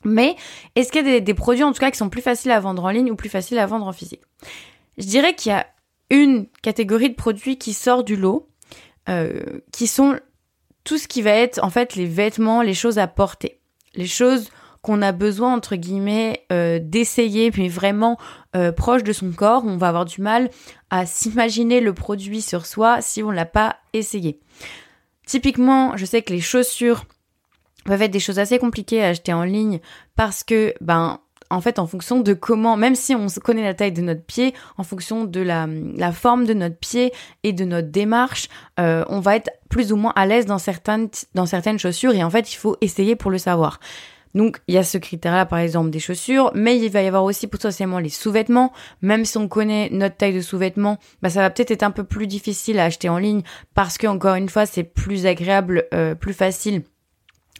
Mais 0.05 0.37
est-ce 0.75 0.93
qu'il 0.93 1.05
y 1.05 1.13
a 1.13 1.19
des, 1.19 1.33
produits 1.33 1.65
en 1.65 1.73
tout 1.73 1.79
cas 1.81 1.91
qui 1.91 1.97
sont 1.97 2.07
plus 2.07 2.21
faciles 2.21 2.51
à 2.51 2.59
vendre 2.61 2.85
en 2.85 2.89
ligne 2.89 3.11
ou 3.11 3.17
plus 3.17 3.27
faciles 3.27 3.59
à 3.59 3.65
vendre 3.65 3.85
en 3.85 3.91
physique? 3.91 4.21
Je 4.97 5.07
dirais 5.07 5.35
qu'il 5.35 5.51
y 5.51 5.55
a 5.55 5.67
une 6.09 6.47
catégorie 6.61 7.09
de 7.09 7.15
produits 7.15 7.57
qui 7.57 7.73
sort 7.73 8.05
du 8.05 8.15
lot, 8.15 8.47
qui 9.73 9.87
sont 9.87 10.17
tout 10.85 10.97
ce 10.97 11.09
qui 11.09 11.21
va 11.21 11.31
être 11.31 11.61
en 11.61 11.69
fait 11.69 11.97
les 11.97 12.05
vêtements, 12.05 12.61
les 12.61 12.73
choses 12.73 12.97
à 12.97 13.07
porter, 13.07 13.59
les 13.93 14.07
choses 14.07 14.51
qu'on 14.85 15.01
a 15.01 15.11
besoin, 15.11 15.55
entre 15.55 15.75
guillemets, 15.75 16.45
euh, 16.51 16.77
d'essayer, 16.79 17.49
puis 17.49 17.69
vraiment 17.69 18.19
euh, 18.55 18.71
proche 18.71 19.03
de 19.03 19.13
son 19.13 19.31
corps, 19.31 19.63
on 19.65 19.77
va 19.77 19.87
avoir 19.87 20.05
du 20.05 20.21
mal 20.21 20.51
à 20.91 21.07
s'imaginer 21.07 21.81
le 21.81 21.91
produit 21.91 22.39
sur 22.39 22.67
soi 22.67 23.01
si 23.01 23.23
on 23.23 23.31
l'a 23.31 23.47
pas 23.47 23.77
essayé. 23.93 24.39
Typiquement, 25.25 25.97
je 25.97 26.05
sais 26.05 26.21
que 26.21 26.31
les 26.31 26.39
chaussures 26.39 27.05
peuvent 27.85 28.03
être 28.03 28.11
des 28.11 28.19
choses 28.19 28.37
assez 28.37 28.59
compliquées 28.59 29.03
à 29.03 29.07
acheter 29.07 29.33
en 29.33 29.43
ligne 29.43 29.79
parce 30.15 30.43
que, 30.43 30.75
ben, 30.81 31.19
en 31.49 31.61
fait, 31.61 31.79
en 31.79 31.87
fonction 31.87 32.19
de 32.19 32.33
comment, 32.33 32.77
même 32.77 32.93
si 32.93 33.15
on 33.15 33.25
connaît 33.43 33.63
la 33.63 33.73
taille 33.73 33.91
de 33.91 34.03
notre 34.03 34.23
pied, 34.23 34.53
en 34.77 34.83
fonction 34.83 35.23
de 35.23 35.41
la, 35.41 36.11
forme 36.11 36.45
de 36.45 36.53
notre 36.53 36.77
pied 36.77 37.11
et 37.41 37.53
de 37.53 37.65
notre 37.65 37.89
démarche, 37.89 38.49
euh, 38.79 39.03
on 39.09 39.19
va 39.19 39.35
être 39.35 39.49
plus 39.67 39.91
ou 39.91 39.95
moins 39.95 40.13
à 40.15 40.27
l'aise 40.27 40.45
dans 40.45 40.59
certaines 40.59 41.79
chaussures 41.79 42.13
et 42.13 42.23
en 42.23 42.29
fait, 42.29 42.53
il 42.53 42.57
faut 42.57 42.77
essayer 42.81 43.15
pour 43.15 43.31
le 43.31 43.39
savoir. 43.39 43.79
Donc, 44.35 44.59
il 44.67 44.75
y 44.75 44.77
a 44.77 44.83
ce 44.83 44.97
critère-là, 44.97 45.45
par 45.45 45.59
exemple, 45.59 45.89
des 45.89 45.99
chaussures, 45.99 46.51
mais 46.53 46.77
il 46.77 46.91
va 46.91 47.01
y 47.01 47.07
avoir 47.07 47.23
aussi 47.23 47.47
potentiellement 47.47 47.99
les 47.99 48.09
sous-vêtements. 48.09 48.73
Même 49.01 49.25
si 49.25 49.37
on 49.37 49.47
connaît 49.47 49.89
notre 49.91 50.17
taille 50.17 50.35
de 50.35 50.41
sous-vêtements, 50.41 50.99
bah, 51.21 51.29
ça 51.29 51.41
va 51.41 51.49
peut-être 51.49 51.71
être 51.71 51.83
un 51.83 51.91
peu 51.91 52.03
plus 52.03 52.27
difficile 52.27 52.77
à 52.79 52.83
acheter 52.83 53.09
en 53.09 53.17
ligne 53.17 53.41
parce 53.73 53.97
que, 53.97 54.07
encore 54.07 54.35
une 54.35 54.49
fois, 54.49 54.65
c'est 54.65 54.83
plus 54.83 55.25
agréable, 55.25 55.85
euh, 55.93 56.15
plus 56.15 56.33
facile 56.33 56.83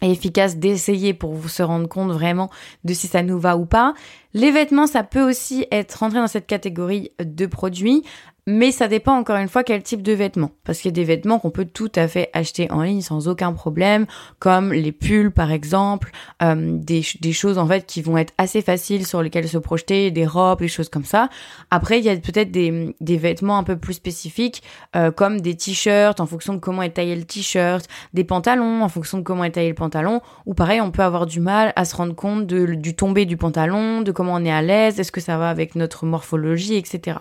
et 0.02 0.10
efficace 0.10 0.58
d'essayer 0.58 1.14
pour 1.14 1.32
vous 1.32 1.48
se 1.48 1.62
rendre 1.62 1.88
compte 1.88 2.12
vraiment 2.12 2.50
de 2.84 2.92
si 2.92 3.06
ça 3.06 3.22
nous 3.22 3.38
va 3.38 3.56
ou 3.56 3.64
pas. 3.64 3.94
Les 4.34 4.50
vêtements, 4.50 4.86
ça 4.86 5.02
peut 5.02 5.26
aussi 5.26 5.66
être 5.70 5.94
rentré 5.94 6.18
dans 6.18 6.26
cette 6.26 6.46
catégorie 6.46 7.12
de 7.18 7.46
produits 7.46 8.04
mais 8.46 8.70
ça 8.70 8.86
dépend 8.86 9.14
encore 9.14 9.36
une 9.36 9.48
fois 9.48 9.64
quel 9.64 9.82
type 9.82 10.02
de 10.02 10.12
vêtements. 10.12 10.52
Parce 10.64 10.78
qu'il 10.78 10.90
y 10.90 10.94
a 10.94 10.94
des 10.94 11.04
vêtements 11.04 11.40
qu'on 11.40 11.50
peut 11.50 11.64
tout 11.64 11.90
à 11.96 12.06
fait 12.06 12.30
acheter 12.32 12.70
en 12.70 12.82
ligne 12.82 13.00
sans 13.00 13.26
aucun 13.26 13.52
problème, 13.52 14.06
comme 14.38 14.72
les 14.72 14.92
pulls 14.92 15.32
par 15.32 15.50
exemple, 15.50 16.12
euh, 16.42 16.78
des, 16.78 17.02
des, 17.20 17.32
choses 17.32 17.58
en 17.58 17.66
fait 17.66 17.86
qui 17.86 18.02
vont 18.02 18.16
être 18.16 18.32
assez 18.38 18.62
faciles 18.62 19.04
sur 19.04 19.20
lesquelles 19.20 19.48
se 19.48 19.58
projeter, 19.58 20.12
des 20.12 20.26
robes, 20.26 20.60
des 20.60 20.68
choses 20.68 20.88
comme 20.88 21.04
ça. 21.04 21.28
Après, 21.70 21.98
il 21.98 22.04
y 22.04 22.08
a 22.08 22.16
peut-être 22.16 22.52
des, 22.52 22.94
des 23.00 23.16
vêtements 23.16 23.58
un 23.58 23.64
peu 23.64 23.76
plus 23.76 23.94
spécifiques, 23.94 24.62
euh, 24.94 25.10
comme 25.10 25.40
des 25.40 25.56
t-shirts 25.56 26.20
en 26.20 26.26
fonction 26.26 26.54
de 26.54 26.60
comment 26.60 26.82
est 26.82 26.90
taillé 26.90 27.16
le 27.16 27.24
t-shirt, 27.24 27.88
des 28.14 28.24
pantalons 28.24 28.82
en 28.82 28.88
fonction 28.88 29.18
de 29.18 29.22
comment 29.24 29.42
est 29.42 29.50
taillé 29.50 29.70
le 29.70 29.74
pantalon, 29.74 30.20
ou 30.46 30.54
pareil, 30.54 30.80
on 30.80 30.92
peut 30.92 31.02
avoir 31.02 31.26
du 31.26 31.40
mal 31.40 31.72
à 31.74 31.84
se 31.84 31.96
rendre 31.96 32.14
compte 32.14 32.46
de, 32.46 32.74
du 32.74 32.94
tombé 32.94 33.24
du 33.24 33.36
pantalon, 33.36 34.02
de 34.02 34.12
comment 34.12 34.34
on 34.34 34.44
est 34.44 34.52
à 34.52 34.62
l'aise, 34.62 35.00
est-ce 35.00 35.10
que 35.10 35.20
ça 35.20 35.36
va 35.36 35.50
avec 35.50 35.74
notre 35.74 36.06
morphologie, 36.06 36.76
etc. 36.76 37.18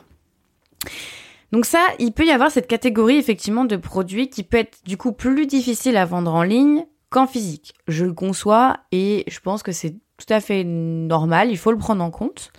Donc 1.51 1.65
ça, 1.65 1.80
il 2.00 2.12
peut 2.12 2.25
y 2.25 2.32
avoir 2.32 2.51
cette 2.51 2.68
catégorie 2.68 3.18
effectivement 3.18 3.65
de 3.65 3.77
produits 3.77 4.30
qui 4.30 4.44
peut 4.44 4.58
être 4.58 4.80
du 4.86 4.98
coup 4.98 5.12
plus 5.12 5.46
difficile 5.46 5.98
à 5.98 6.06
vendre 6.06 6.34
en 6.34 6.44
ligne 6.44 6.86
qu'en 7.10 7.27
physique. 7.27 7.74
Je 7.88 8.06
le 8.06 8.13
conçois 8.13 8.77
et 8.92 9.24
je 9.27 9.39
pense 9.39 9.63
que 9.63 9.72
c'est 9.72 9.96
tout 10.18 10.34
à 10.34 10.39
fait 10.39 10.63
normal, 10.63 11.50
il 11.51 11.58
faut 11.58 11.72
le 11.72 11.77
prendre 11.77 12.04
en 12.04 12.12
compte. 12.12 12.51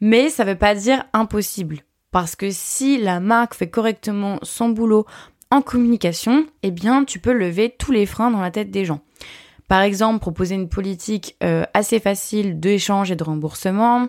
Mais 0.00 0.30
ça 0.30 0.44
ne 0.44 0.50
veut 0.50 0.58
pas 0.58 0.74
dire 0.74 1.04
impossible. 1.12 1.80
Parce 2.10 2.36
que 2.36 2.50
si 2.50 2.98
la 2.98 3.20
marque 3.20 3.54
fait 3.54 3.70
correctement 3.70 4.38
son 4.42 4.68
boulot 4.68 5.06
en 5.50 5.62
communication, 5.62 6.46
eh 6.62 6.70
bien 6.70 7.04
tu 7.04 7.18
peux 7.18 7.32
lever 7.32 7.74
tous 7.78 7.92
les 7.92 8.06
freins 8.06 8.30
dans 8.30 8.40
la 8.40 8.50
tête 8.50 8.70
des 8.70 8.84
gens. 8.84 9.00
Par 9.68 9.80
exemple, 9.80 10.20
proposer 10.20 10.54
une 10.54 10.68
politique 10.68 11.36
euh, 11.42 11.64
assez 11.72 12.00
facile 12.00 12.60
d'échange 12.60 13.10
et 13.10 13.16
de 13.16 13.24
remboursement, 13.24 14.08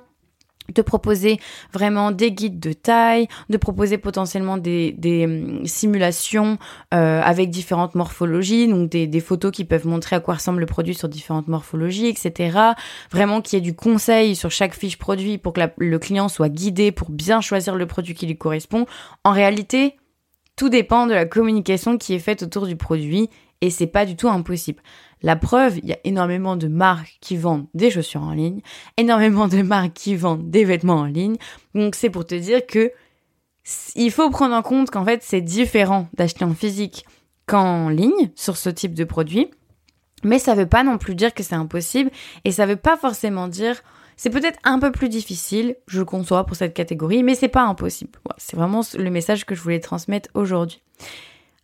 de 0.73 0.81
proposer 0.81 1.39
vraiment 1.71 2.11
des 2.11 2.31
guides 2.31 2.59
de 2.59 2.73
taille, 2.73 3.27
de 3.49 3.57
proposer 3.57 3.97
potentiellement 3.97 4.57
des, 4.57 4.95
hum, 5.25 5.65
simulations 5.65 6.57
euh, 6.93 7.21
avec 7.23 7.49
différentes 7.49 7.95
morphologies, 7.95 8.67
donc 8.67 8.89
des, 8.89 9.07
des, 9.07 9.19
photos 9.19 9.51
qui 9.51 9.65
peuvent 9.65 9.87
montrer 9.87 10.15
à 10.15 10.19
quoi 10.19 10.35
ressemble 10.35 10.59
le 10.59 10.65
produit 10.65 10.93
sur 10.93 11.09
différentes 11.09 11.47
morphologies, 11.47 12.07
etc. 12.07 12.57
Vraiment 13.11 13.41
qu'il 13.41 13.57
y 13.57 13.61
ait 13.61 13.61
du 13.61 13.75
conseil 13.75 14.35
sur 14.35 14.51
chaque 14.51 14.73
fiche 14.73 14.97
produit 14.97 15.37
pour 15.37 15.53
que 15.53 15.61
le 15.77 15.99
client 15.99 16.27
soit 16.27 16.49
guidé 16.49 16.91
pour 16.91 17.09
bien 17.09 17.41
choisir 17.41 17.75
le 17.75 17.85
produit 17.85 18.13
qui 18.13 18.25
lui 18.25 18.37
correspond. 18.37 18.85
En 19.23 19.31
réalité, 19.31 19.97
tout 20.55 20.69
dépend 20.69 21.07
de 21.07 21.13
la 21.13 21.25
communication 21.25 21.97
qui 21.97 22.13
est 22.13 22.19
faite 22.19 22.43
autour 22.43 22.67
du 22.67 22.75
produit 22.75 23.29
et 23.61 23.69
c'est 23.69 23.87
pas 23.87 24.05
du 24.05 24.15
tout 24.15 24.29
impossible. 24.29 24.81
La 25.23 25.37
preuve, 25.37 25.79
il 25.79 25.85
y 25.85 25.93
a 25.93 25.99
énormément 26.03 26.57
de 26.57 26.67
marques 26.67 27.17
qui 27.21 27.37
vendent 27.37 27.67
des 27.73 27.89
chaussures 27.89 28.21
en 28.21 28.33
ligne, 28.33 28.61
énormément 28.97 29.47
de 29.47 29.61
marques 29.61 29.93
qui 29.93 30.15
vendent 30.15 30.49
des 30.49 30.65
vêtements 30.65 30.99
en 30.99 31.05
ligne. 31.05 31.37
Donc 31.73 31.95
c'est 31.95 32.09
pour 32.09 32.25
te 32.25 32.35
dire 32.35 32.65
que 32.67 32.91
il 33.95 34.11
faut 34.11 34.29
prendre 34.29 34.53
en 34.53 34.61
compte 34.61 34.91
qu'en 34.91 35.05
fait 35.05 35.23
c'est 35.23 35.39
différent 35.39 36.07
d'acheter 36.15 36.43
en 36.43 36.53
physique 36.53 37.05
qu'en 37.45 37.87
ligne 37.87 38.31
sur 38.35 38.57
ce 38.57 38.69
type 38.69 38.93
de 38.93 39.05
produit. 39.05 39.49
Mais 40.25 40.39
ça 40.39 40.55
veut 40.55 40.67
pas 40.67 40.83
non 40.83 40.97
plus 40.97 41.15
dire 41.15 41.33
que 41.33 41.43
c'est 41.43 41.55
impossible 41.55 42.11
et 42.43 42.51
ça 42.51 42.65
veut 42.65 42.75
pas 42.75 42.97
forcément 42.97 43.47
dire 43.47 43.81
c'est 44.15 44.29
peut-être 44.29 44.59
un 44.63 44.79
peu 44.79 44.91
plus 44.91 45.09
difficile, 45.09 45.75
je 45.87 45.99
le 45.99 46.05
conçois 46.05 46.45
pour 46.45 46.55
cette 46.55 46.73
catégorie, 46.73 47.23
mais 47.23 47.35
c'est 47.35 47.47
pas 47.47 47.63
impossible. 47.63 48.11
c'est 48.37 48.55
vraiment 48.55 48.81
le 48.97 49.09
message 49.09 49.45
que 49.45 49.55
je 49.55 49.61
voulais 49.61 49.79
transmettre 49.79 50.29
aujourd'hui. 50.33 50.81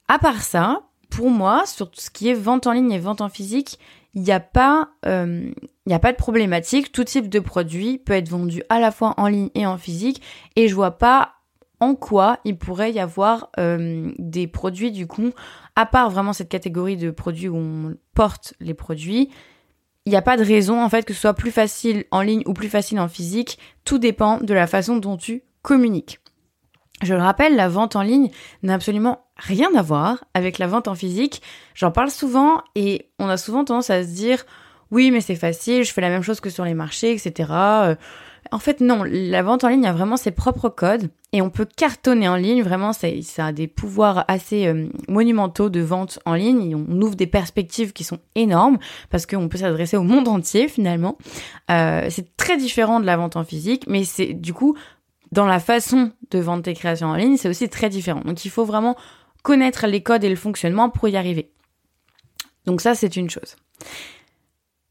À 0.08 0.18
part 0.18 0.42
ça, 0.42 0.82
pour 1.10 1.30
moi, 1.30 1.66
sur 1.66 1.90
tout 1.90 2.00
ce 2.00 2.10
qui 2.10 2.30
est 2.30 2.34
vente 2.34 2.68
en 2.68 2.72
ligne 2.72 2.92
et 2.92 3.00
vente 3.00 3.22
en 3.22 3.30
physique, 3.30 3.80
il 4.14 4.22
n'y 4.22 4.32
a 4.32 4.40
pas, 4.40 4.90
euh, 5.06 5.52
a 5.90 6.00
pas 6.00 6.12
de 6.12 6.18
problématique. 6.18 6.92
Tout 6.92 7.04
type 7.04 7.30
de 7.30 7.40
produit 7.40 7.98
peut 7.98 8.14
être 8.14 8.30
vendu 8.30 8.64
à 8.70 8.80
la 8.80 8.92
fois 8.92 9.14
en 9.18 9.28
ligne 9.28 9.50
et 9.56 9.66
en 9.66 9.78
physique, 9.78 10.22
et 10.56 10.68
je 10.68 10.76
vois 10.76 10.98
pas 10.98 11.34
en 11.80 11.96
quoi 11.96 12.40
il 12.44 12.58
pourrait 12.58 12.92
y 12.92 13.00
avoir 13.00 13.50
euh, 13.58 14.12
des 14.18 14.48
produits 14.48 14.92
du 14.92 15.08
coup, 15.08 15.32
à 15.76 15.86
part 15.86 16.10
vraiment 16.10 16.34
cette 16.34 16.50
catégorie 16.50 16.98
de 16.98 17.12
produits 17.12 17.48
où 17.48 17.56
on 17.56 17.96
porte 18.14 18.54
les 18.60 18.74
produits. 18.74 19.30
Il 20.06 20.10
n'y 20.10 20.18
a 20.18 20.22
pas 20.22 20.38
de 20.38 20.44
raison 20.44 20.82
en 20.82 20.90
fait 20.90 21.06
que 21.06 21.14
ce 21.14 21.22
soit 21.22 21.34
plus 21.34 21.52
facile 21.52 22.06
en 22.12 22.22
ligne 22.22 22.44
ou 22.46 22.54
plus 22.54 22.70
facile 22.70 23.00
en 23.00 23.08
physique. 23.08 23.60
Tout 23.86 23.98
dépend 23.98 24.40
de 24.40 24.54
la 24.54 24.68
façon 24.68 24.98
dont 24.98 25.18
tu 25.18 25.44
communiques. 25.62 26.20
Je 27.02 27.14
le 27.14 27.22
rappelle, 27.22 27.56
la 27.56 27.70
vente 27.70 27.96
en 27.96 28.02
ligne 28.02 28.30
n'a 28.62 28.74
absolument 28.74 29.26
rien 29.38 29.70
à 29.76 29.82
voir 29.82 30.26
avec 30.34 30.58
la 30.58 30.68
vente 30.68 30.88
en 30.88 30.96
physique. 30.96 31.42
J'en 31.74 31.92
parle 31.92 32.12
souvent 32.12 32.62
et 32.76 33.10
on 33.20 33.30
a 33.30 33.38
souvent 33.38 33.64
tendance 33.64 33.90
à 33.90 34.04
se 34.04 34.10
dire 34.10 34.46
oui 34.92 35.12
mais 35.12 35.22
c'est 35.22 35.36
facile, 35.36 35.84
je 35.84 35.94
fais 35.94 36.02
la 36.02 36.10
même 36.10 36.24
chose 36.24 36.40
que 36.40 36.50
sur 36.50 36.66
les 36.66 36.74
marchés, 36.74 37.14
etc. 37.14 37.50
Euh, 37.52 37.96
en 38.52 38.60
fait 38.60 38.82
non, 38.82 39.04
la 39.06 39.42
vente 39.44 39.64
en 39.64 39.70
ligne 39.70 39.86
a 39.86 39.94
vraiment 39.94 40.18
ses 40.18 40.32
propres 40.32 40.68
codes 40.68 41.10
et 41.32 41.42
on 41.42 41.50
peut 41.50 41.68
cartonner 41.74 42.28
en 42.28 42.36
ligne, 42.36 42.64
vraiment 42.64 42.92
ça, 42.92 43.08
a 43.38 43.52
des 43.52 43.68
pouvoirs 43.68 44.26
assez 44.28 44.66
euh, 44.66 44.88
monumentaux 45.08 45.70
de 45.70 45.80
vente 45.80 46.20
en 46.26 46.34
ligne 46.34 46.72
et 46.72 46.76
on 46.76 47.02
ouvre 47.02 47.16
des 47.16 47.28
perspectives 47.28 47.94
qui 47.94 48.04
sont 48.04 48.20
énormes 48.36 48.80
parce 49.10 49.26
qu'on 49.26 49.48
peut 49.48 49.60
s'adresser 49.60 49.96
au 49.96 50.04
monde 50.04 50.28
entier 50.28 50.68
finalement. 50.68 51.18
Euh, 51.70 52.08
c'est 52.10 52.36
très 52.36 52.58
différent 52.58 53.00
de 53.00 53.06
la 53.06 53.16
vente 53.16 53.36
en 53.36 53.44
physique 53.44 53.86
mais 53.88 54.04
c'est 54.04 54.34
du 54.34 54.54
coup 54.54 54.76
dans 55.32 55.46
la 55.46 55.60
façon 55.60 56.12
de 56.32 56.40
vendre 56.40 56.64
tes 56.64 56.74
créations 56.74 57.08
en 57.08 57.16
ligne, 57.16 57.38
c'est 57.38 57.50
aussi 57.50 57.70
très 57.70 57.90
différent. 57.90 58.22
Donc 58.22 58.46
il 58.46 58.50
faut 58.50 58.66
vraiment 58.66 58.96
connaître 59.44 59.88
les 59.88 60.02
codes 60.02 60.24
et 60.24 60.30
le 60.30 60.36
fonctionnement 60.36 60.90
pour 60.90 61.08
y 61.08 61.18
arriver. 61.18 61.52
Donc 62.66 62.82
ça, 62.82 62.96
c'est 62.96 63.16
une 63.16 63.30
chose. 63.30 63.56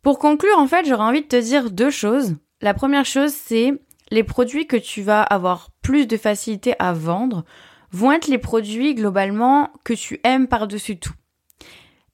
Pour 0.03 0.19
conclure, 0.19 0.59
en 0.59 0.67
fait, 0.67 0.87
j'aurais 0.87 1.05
envie 1.05 1.23
de 1.23 1.27
te 1.27 1.41
dire 1.41 1.71
deux 1.71 1.91
choses. 1.91 2.37
La 2.61 2.75
première 2.75 3.05
chose, 3.05 3.33
c'est 3.33 3.75
les 4.11 4.25
produits 4.25 4.67
que 4.67 4.77
tu 4.77 5.03
vas 5.03 5.23
avoir 5.23 5.71
plus 5.83 6.07
de 6.07 6.17
facilité 6.17 6.75
à 6.79 6.93
vendre 6.93 7.45
vont 7.91 8.13
être 8.13 8.29
les 8.29 8.39
produits 8.39 8.95
globalement 8.95 9.71
que 9.85 9.93
tu 9.93 10.21
aimes 10.25 10.47
par-dessus 10.47 10.99
tout. 10.99 11.13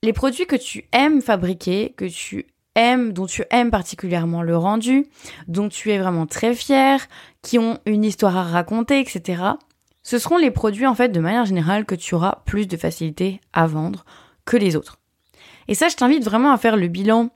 Les 0.03 0.13
produits 0.13 0.47
que 0.47 0.57
tu 0.57 0.85
aimes 0.93 1.23
fabriquer, 1.23 1.95
que 1.97 2.05
tu 2.05 2.47
aimes, 2.75 3.13
dont 3.13 3.27
tu 3.27 3.45
aimes 3.51 3.71
particulièrement 3.71 4.43
le 4.43 4.57
rendu, 4.57 5.07
dont 5.49 5.69
tu 5.69 5.91
es 5.91 5.99
vraiment 5.99 6.27
très 6.27 6.55
fier, 6.55 7.07
qui 7.43 7.59
ont 7.59 7.79
une 7.87 8.05
histoire 8.05 8.37
à 8.37 8.43
raconter, 8.43 9.01
etc. 9.01 9.43
Ce 10.03 10.19
seront 10.19 10.37
les 10.37 10.51
produits 10.51 10.87
en 10.87 10.95
fait 10.95 11.09
de 11.09 11.21
manière 11.21 11.47
générale 11.47 11.85
que 11.85 11.95
tu 11.95 12.15
auras 12.15 12.43
plus 12.45 12.67
de 12.67 12.77
facilité 12.77 13.41
à 13.53 13.67
vendre 13.67 14.05
que 14.45 14.57
les 14.57 14.77
autres. 14.77 14.99
Et 15.69 15.75
ça, 15.75 15.89
je 15.89 15.97
t'invite 15.97 16.25
vraiment 16.25 16.53
à 16.53 16.59
faire 16.59 16.77
le 16.77 16.89
bilan 16.89 17.31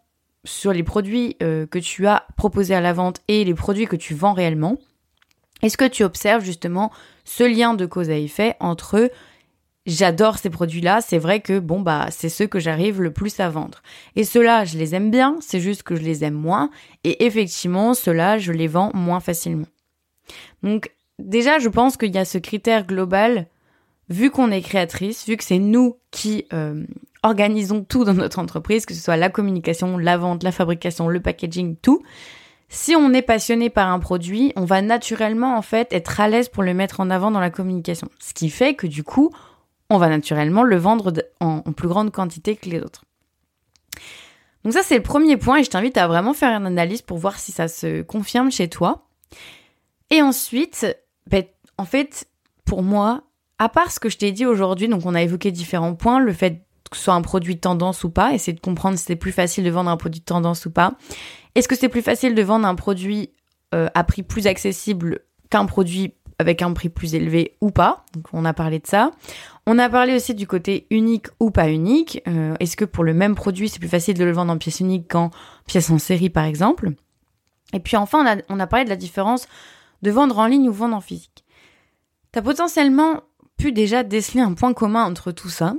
sur 0.45 0.73
les 0.73 0.83
produits 0.83 1.37
euh, 1.43 1.67
que 1.67 1.79
tu 1.79 2.07
as 2.07 2.27
proposés 2.37 2.75
à 2.75 2.81
la 2.81 2.93
vente 2.93 3.21
et 3.29 3.45
les 3.45 3.55
produits 3.55 3.87
que 3.87 3.97
tu 3.97 4.15
vends 4.15 4.35
réellement. 4.35 4.77
Est-ce 5.63 5.77
que 5.77 5.89
tu 5.89 6.05
observes 6.05 6.45
justement 6.45 6.93
ce 7.25 7.43
lien 7.43 7.75
de 7.75 7.87
cause 7.87 8.11
à 8.11 8.17
effet 8.17 8.57
entre 8.61 9.11
J'adore 9.89 10.37
ces 10.37 10.51
produits-là, 10.51 11.01
c'est 11.01 11.17
vrai 11.17 11.41
que 11.41 11.59
bon 11.59 11.81
bah 11.81 12.09
c'est 12.11 12.29
ceux 12.29 12.47
que 12.47 12.59
j'arrive 12.59 13.01
le 13.01 13.11
plus 13.11 13.41
à 13.41 13.49
vendre. 13.49 13.83
Et 14.17 14.25
ceux-là, 14.25 14.67
je 14.67 14.77
les 14.77 14.95
aime 14.95 15.11
bien, 15.11 15.37
c'est 15.41 15.61
juste 15.61 15.83
que 15.83 15.97
je 15.97 16.03
les 16.03 16.25
aime 16.25 16.35
moins 16.35 16.69
et 17.05 17.25
effectivement, 17.25 17.95
ceux-là, 17.95 18.37
je 18.37 18.53
les 18.53 18.67
vends 18.67 18.91
moins 18.93 19.21
facilement. 19.21 19.67
Donc 20.63 20.93
déjà, 21.19 21.59
je 21.59 21.71
pense 21.71 21.97
qu'il 21.97 22.15
y 22.15 22.19
a 22.19 22.27
ce 22.27 22.37
critère 22.37 22.87
global 22.87 23.47
vu 24.11 24.31
qu'on 24.31 24.51
est 24.51 24.61
créatrice, 24.61 25.27
vu 25.27 25.39
que 25.39 25.45
c'est 25.45 25.59
nous 25.59 25.97
qui 26.11 26.45
euh, 26.53 26.85
organisons 27.23 27.83
tout 27.83 28.05
dans 28.05 28.13
notre 28.13 28.41
entreprise, 28.41 28.85
que 28.85 28.93
ce 28.93 29.03
soit 29.03 29.17
la 29.17 29.31
communication, 29.31 29.97
la 29.97 30.19
vente, 30.19 30.43
la 30.43 30.53
fabrication, 30.53 31.09
le 31.09 31.21
packaging, 31.21 31.77
tout. 31.81 32.03
Si 32.69 32.95
on 32.95 33.15
est 33.15 33.23
passionné 33.23 33.71
par 33.71 33.89
un 33.89 34.01
produit, 34.01 34.53
on 34.55 34.67
va 34.67 34.83
naturellement 34.83 35.57
en 35.57 35.63
fait 35.63 35.91
être 35.95 36.21
à 36.21 36.29
l'aise 36.29 36.51
pour 36.51 36.63
le 36.63 36.75
mettre 36.75 37.01
en 37.01 37.09
avant 37.09 37.31
dans 37.31 37.41
la 37.41 37.49
communication. 37.49 38.11
Ce 38.19 38.35
qui 38.35 38.51
fait 38.51 38.75
que 38.75 38.87
du 38.87 39.03
coup, 39.03 39.31
on 39.91 39.99
va 39.99 40.09
naturellement 40.09 40.63
le 40.63 40.77
vendre 40.77 41.13
en, 41.41 41.61
plus 41.73 41.89
grande 41.89 42.11
quantité 42.13 42.57
que 42.57 42.69
les 42.69 42.81
autres. 42.81 43.05
Donc 44.65 44.73
ça, 44.73 44.83
c'est 44.83 44.97
le 44.97 45.03
premier 45.03 45.37
point 45.37 45.59
et 45.59 45.65
je 45.65 45.71
t'invite 45.71 45.97
à 45.97 46.07
vraiment 46.09 46.35
faire 46.35 46.51
une 46.51 46.67
analyse 46.67 47.03
pour 47.03 47.19
voir 47.19 47.39
si 47.39 47.53
ça 47.53 47.69
se 47.69 48.03
confirme 48.03 48.51
chez 48.51 48.69
toi. 48.69 49.07
Et 50.11 50.21
ensuite, 50.21 50.87
ben, 51.27 51.45
en 51.79 51.85
fait, 51.85 52.29
pour 52.65 52.83
moi, 52.83 53.23
à 53.59 53.69
part 53.69 53.91
ce 53.91 54.01
que 54.01 54.09
je 54.09 54.19
t'ai 54.19 54.33
dit 54.33 54.47
aujourd'hui, 54.47 54.89
donc 54.89 55.07
on 55.07 55.15
a 55.15 55.23
évoqué 55.23 55.51
différents 55.51 55.95
points, 55.95 56.21
le 56.21 56.33
fait 56.33 56.65
que 56.91 56.97
ce 56.97 57.05
soit 57.05 57.15
un 57.15 57.23
produit 57.23 57.59
tendance 57.59 58.05
ou 58.05 58.11
pas, 58.11 58.33
essayer 58.33 58.55
de 58.55 58.61
comprendre 58.61 58.99
si 58.99 59.05
c'est 59.05 59.17
plus 59.17 59.33
facile 59.33 59.65
de 59.65 59.71
vendre 59.71 59.91
un 59.91 59.97
produit 59.97 60.21
tendance 60.21 60.65
ou 60.67 60.71
pas. 60.71 60.95
Est-ce 61.55 61.69
que 61.69 61.77
c'est 61.77 61.89
plus 61.89 62.03
facile 62.03 62.35
de 62.35 62.43
vendre 62.43 62.67
un 62.67 62.75
produit 62.75 63.31
euh, 63.75 63.89
à 63.95 64.05
prix 64.05 64.23
plus 64.23 64.47
accessible 64.47 65.21
qu'un 65.51 65.67
produit 65.67 66.15
avec 66.39 66.63
un 66.63 66.73
prix 66.73 66.89
plus 66.89 67.15
élevé 67.15 67.57
ou 67.61 67.71
pas. 67.71 68.05
Donc 68.15 68.27
on 68.33 68.45
a 68.45 68.53
parlé 68.53 68.79
de 68.79 68.87
ça. 68.87 69.11
On 69.67 69.79
a 69.79 69.89
parlé 69.89 70.15
aussi 70.15 70.35
du 70.35 70.47
côté 70.47 70.87
unique 70.91 71.27
ou 71.41 71.51
pas 71.51 71.69
unique. 71.69 72.23
Euh, 72.27 72.55
est-ce 72.61 72.77
que 72.77 72.85
pour 72.85 73.05
le 73.05 73.15
même 73.15 73.35
produit, 73.35 73.69
c'est 73.69 73.81
plus 73.81 73.89
facile 73.89 74.17
de 74.17 74.25
le 74.25 74.33
vendre 74.33 74.53
en 74.53 74.59
pièce 74.59 74.81
unique 74.81 75.09
qu'en 75.09 75.31
pièce 75.67 75.91
en 75.91 75.99
série, 75.99 76.31
par 76.31 76.45
exemple? 76.45 76.93
Et 77.73 77.81
puis 77.81 77.97
enfin, 77.97 78.25
on 78.25 78.27
a, 78.27 78.43
on 78.49 78.61
a 78.61 78.67
parlé 78.67 78.85
de 78.85 78.91
la 78.91 78.97
différence 78.97 79.47
de 80.03 80.11
vendre 80.11 80.39
en 80.39 80.47
ligne 80.47 80.69
ou 80.69 80.73
vendre 80.73 80.97
en 80.97 81.01
physique. 81.01 81.45
Tu 82.33 82.39
as 82.39 82.43
potentiellement 82.43 83.23
pu 83.57 83.73
déjà 83.73 84.05
déceler 84.05 84.41
un 84.41 84.55
point 84.55 84.73
commun 84.73 85.05
entre 85.05 85.33
tout 85.33 85.49
ça, 85.51 85.75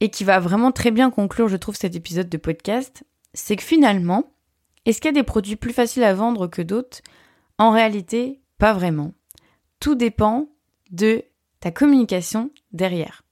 et 0.00 0.08
qui 0.08 0.24
va 0.24 0.40
vraiment 0.40 0.72
très 0.72 0.90
bien 0.90 1.10
conclure, 1.10 1.48
je 1.48 1.56
trouve, 1.56 1.76
cet 1.76 1.94
épisode 1.94 2.28
de 2.28 2.38
podcast, 2.38 3.04
c'est 3.34 3.56
que 3.56 3.62
finalement, 3.62 4.32
est-ce 4.86 5.00
qu'il 5.00 5.08
y 5.08 5.16
a 5.16 5.20
des 5.20 5.22
produits 5.22 5.56
plus 5.56 5.72
faciles 5.72 6.04
à 6.04 6.14
vendre 6.14 6.46
que 6.46 6.62
d'autres? 6.62 7.00
En 7.58 7.70
réalité, 7.70 8.40
pas 8.58 8.72
vraiment. 8.72 9.12
Tout 9.80 9.94
dépend 9.94 10.48
de 10.90 11.24
ta 11.58 11.70
communication 11.70 12.50
derrière. 12.72 13.22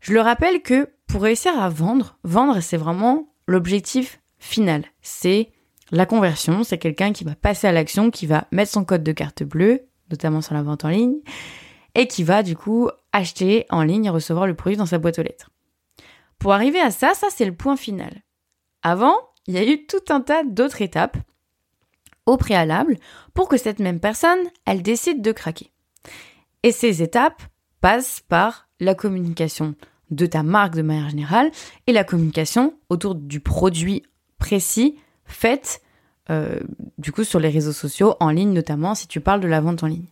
Je 0.00 0.12
le 0.12 0.20
rappelle 0.20 0.62
que 0.62 0.88
pour 1.06 1.22
réussir 1.22 1.60
à 1.60 1.68
vendre, 1.68 2.18
vendre 2.24 2.60
c'est 2.60 2.76
vraiment 2.76 3.34
l'objectif 3.46 4.20
final. 4.38 4.84
C'est 5.02 5.50
la 5.90 6.06
conversion, 6.06 6.64
c'est 6.64 6.78
quelqu'un 6.78 7.12
qui 7.12 7.24
va 7.24 7.34
passer 7.34 7.66
à 7.66 7.72
l'action, 7.72 8.10
qui 8.10 8.26
va 8.26 8.46
mettre 8.50 8.72
son 8.72 8.84
code 8.84 9.02
de 9.02 9.12
carte 9.12 9.42
bleue, 9.42 9.82
notamment 10.10 10.40
sur 10.40 10.54
la 10.54 10.62
vente 10.62 10.84
en 10.84 10.88
ligne, 10.88 11.18
et 11.94 12.06
qui 12.06 12.24
va 12.24 12.42
du 12.42 12.56
coup 12.56 12.88
acheter 13.12 13.66
en 13.70 13.82
ligne 13.82 14.06
et 14.06 14.10
recevoir 14.10 14.46
le 14.46 14.54
produit 14.54 14.78
dans 14.78 14.86
sa 14.86 14.98
boîte 14.98 15.18
aux 15.18 15.22
lettres. 15.22 15.50
Pour 16.38 16.52
arriver 16.52 16.80
à 16.80 16.90
ça, 16.90 17.14
ça 17.14 17.28
c'est 17.30 17.44
le 17.44 17.54
point 17.54 17.76
final. 17.76 18.22
Avant, 18.82 19.14
il 19.46 19.54
y 19.54 19.58
a 19.58 19.64
eu 19.64 19.86
tout 19.86 20.02
un 20.08 20.20
tas 20.20 20.44
d'autres 20.44 20.82
étapes 20.82 21.18
au 22.26 22.36
préalable 22.36 22.96
pour 23.34 23.48
que 23.48 23.56
cette 23.56 23.78
même 23.78 24.00
personne, 24.00 24.38
elle 24.64 24.82
décide 24.82 25.22
de 25.22 25.32
craquer. 25.32 25.70
Et 26.62 26.72
ces 26.72 27.02
étapes 27.02 27.42
passent 27.80 28.22
par 28.28 28.68
la 28.80 28.94
communication 28.94 29.74
de 30.10 30.26
ta 30.26 30.42
marque 30.42 30.74
de 30.74 30.82
manière 30.82 31.08
générale 31.08 31.50
et 31.86 31.92
la 31.92 32.04
communication 32.04 32.74
autour 32.88 33.14
du 33.14 33.40
produit 33.40 34.02
précis 34.38 34.98
faite 35.24 35.82
euh, 36.30 36.60
du 36.98 37.10
coup 37.10 37.24
sur 37.24 37.40
les 37.40 37.48
réseaux 37.48 37.72
sociaux, 37.72 38.14
en 38.20 38.30
ligne 38.30 38.52
notamment, 38.52 38.94
si 38.94 39.08
tu 39.08 39.20
parles 39.20 39.40
de 39.40 39.48
la 39.48 39.60
vente 39.60 39.82
en 39.82 39.88
ligne. 39.88 40.06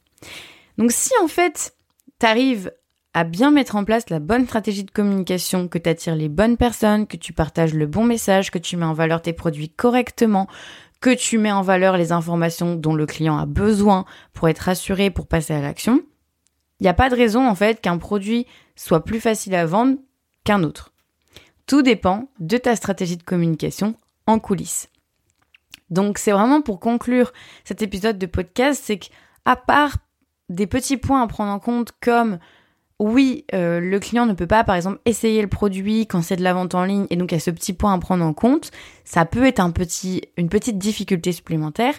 Donc 0.79 0.91
si 0.91 1.13
en 1.23 1.29
fait 1.29 1.75
tu 2.19 2.27
arrives 2.27 2.73
à 3.13 3.25
bien 3.25 3.51
mettre 3.51 3.77
en 3.77 3.85
place 3.85 4.09
la 4.11 4.21
bonne 4.21 4.47
stratégie 4.47 4.85
de 4.85 4.91
communication, 4.91 5.69
que 5.69 5.79
tu 5.79 5.89
attires 5.89 6.15
les 6.15 6.29
bonnes 6.29 6.57
personnes, 6.57 7.07
que 7.07 7.17
tu 7.17 7.33
partages 7.33 7.75
le 7.75 7.87
bon 7.87 8.05
message, 8.05 8.51
que 8.51 8.59
tu 8.59 8.77
mets 8.77 8.85
en 8.85 8.93
valeur 8.93 9.21
tes 9.21 9.33
produits 9.33 9.69
correctement, 9.69 10.49
que 11.01 11.15
tu 11.15 11.39
mets 11.39 11.53
en 11.53 11.63
valeur 11.63 11.97
les 11.97 12.13
informations 12.13 12.75
dont 12.75 12.95
le 12.95 13.07
client 13.07 13.39
a 13.39 13.47
besoin 13.47 14.05
pour 14.33 14.49
être 14.49 14.69
assuré 14.69 15.11
pour 15.11 15.27
passer 15.27 15.55
à 15.55 15.61
l'action, 15.61 16.03
il 16.79 16.85
n'y 16.85 16.89
a 16.89 16.95
pas 16.95 17.11
de 17.11 17.17
raison 17.17 17.47
en 17.49 17.55
fait 17.55 17.81
qu'un 17.81 17.99
produit 17.99 18.47
soit 18.77 19.05
plus 19.05 19.21
facile 19.21 19.55
à 19.55 19.67
vendre 19.67 19.97
qu'un 20.45 20.63
autre. 20.63 20.93
Tout 21.67 21.83
dépend 21.83 22.29
de 22.39 22.57
ta 22.57 22.77
stratégie 22.77 23.17
de 23.17 23.23
communication 23.23 23.95
en 24.27 24.39
coulisses. 24.39 24.89
Donc 25.91 26.19
c'est 26.19 26.33
vraiment 26.33 26.63
pour 26.63 26.81
conclure 26.81 27.33
cet 27.65 27.83
épisode 27.83 28.19
de 28.19 28.27
podcast, 28.27 28.83
c'est 28.85 28.99
qu'à 28.99 29.57
part 29.57 29.97
des 30.49 30.67
petits 30.67 30.97
points 30.97 31.23
à 31.23 31.27
prendre 31.27 31.53
en 31.53 31.59
compte 31.59 31.93
comme 32.01 32.39
oui, 33.01 33.47
euh, 33.55 33.81
le 33.81 33.99
client 33.99 34.27
ne 34.27 34.35
peut 34.35 34.47
pas, 34.47 34.63
par 34.63 34.77
exemple, 34.77 35.01
essayer 35.07 35.41
le 35.41 35.49
produit 35.49 36.07
quand 36.07 36.21
c'est 36.21 36.37
de 36.37 36.43
la 36.43 36.53
vente 36.53 36.75
en 36.75 36.85
ligne, 36.85 37.07
et 37.09 37.17
donc 37.17 37.33
il 37.33 37.35
y 37.35 37.39
a 37.39 37.41
ce 37.41 37.51
petit 37.51 37.73
point 37.73 37.95
à 37.95 37.99
prendre 37.99 38.23
en 38.23 38.35
compte. 38.35 38.71
Ça 39.05 39.25
peut 39.25 39.47
être 39.47 39.59
un 39.59 39.71
petit, 39.71 40.23
une 40.37 40.51
petite 40.51 40.77
difficulté 40.77 41.33
supplémentaire. 41.33 41.95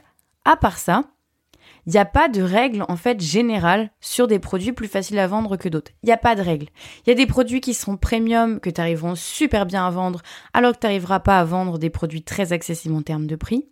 À 0.46 0.56
part 0.56 0.78
ça, 0.78 1.06
il 1.88 1.94
n'y 1.94 1.98
a 1.98 2.06
pas 2.06 2.30
de 2.30 2.44
règle 2.44 2.86
en 2.88 2.98
fait 2.98 3.20
générale 3.20 3.90
sur 4.00 4.28
des 4.28 4.38
produits 4.38 4.74
plus 4.74 4.88
faciles 4.88 5.18
à 5.18 5.26
vendre 5.26 5.58
que 5.58 5.70
d'autres. 5.70 5.92
Il 6.04 6.06
n'y 6.06 6.12
a 6.14 6.18
pas 6.18 6.36
de 6.36 6.42
règle. 6.44 6.68
Il 7.04 7.10
y 7.10 7.12
a 7.12 7.16
des 7.16 7.26
produits 7.26 7.62
qui 7.62 7.74
sont 7.74 7.98
premium 7.98 8.60
que 8.60 8.70
tu 8.70 8.80
arriveront 8.80 9.16
super 9.16 9.66
bien 9.66 9.88
à 9.88 9.90
vendre, 9.90 10.22
alors 10.54 10.74
que 10.74 10.78
tu 10.78 10.86
n'arriveras 10.86 11.20
pas 11.20 11.40
à 11.40 11.44
vendre 11.44 11.80
des 11.80 11.90
produits 11.90 12.22
très 12.22 12.54
accessibles 12.54 12.94
en 12.94 13.02
termes 13.02 13.26
de 13.26 13.36
prix. 13.36 13.66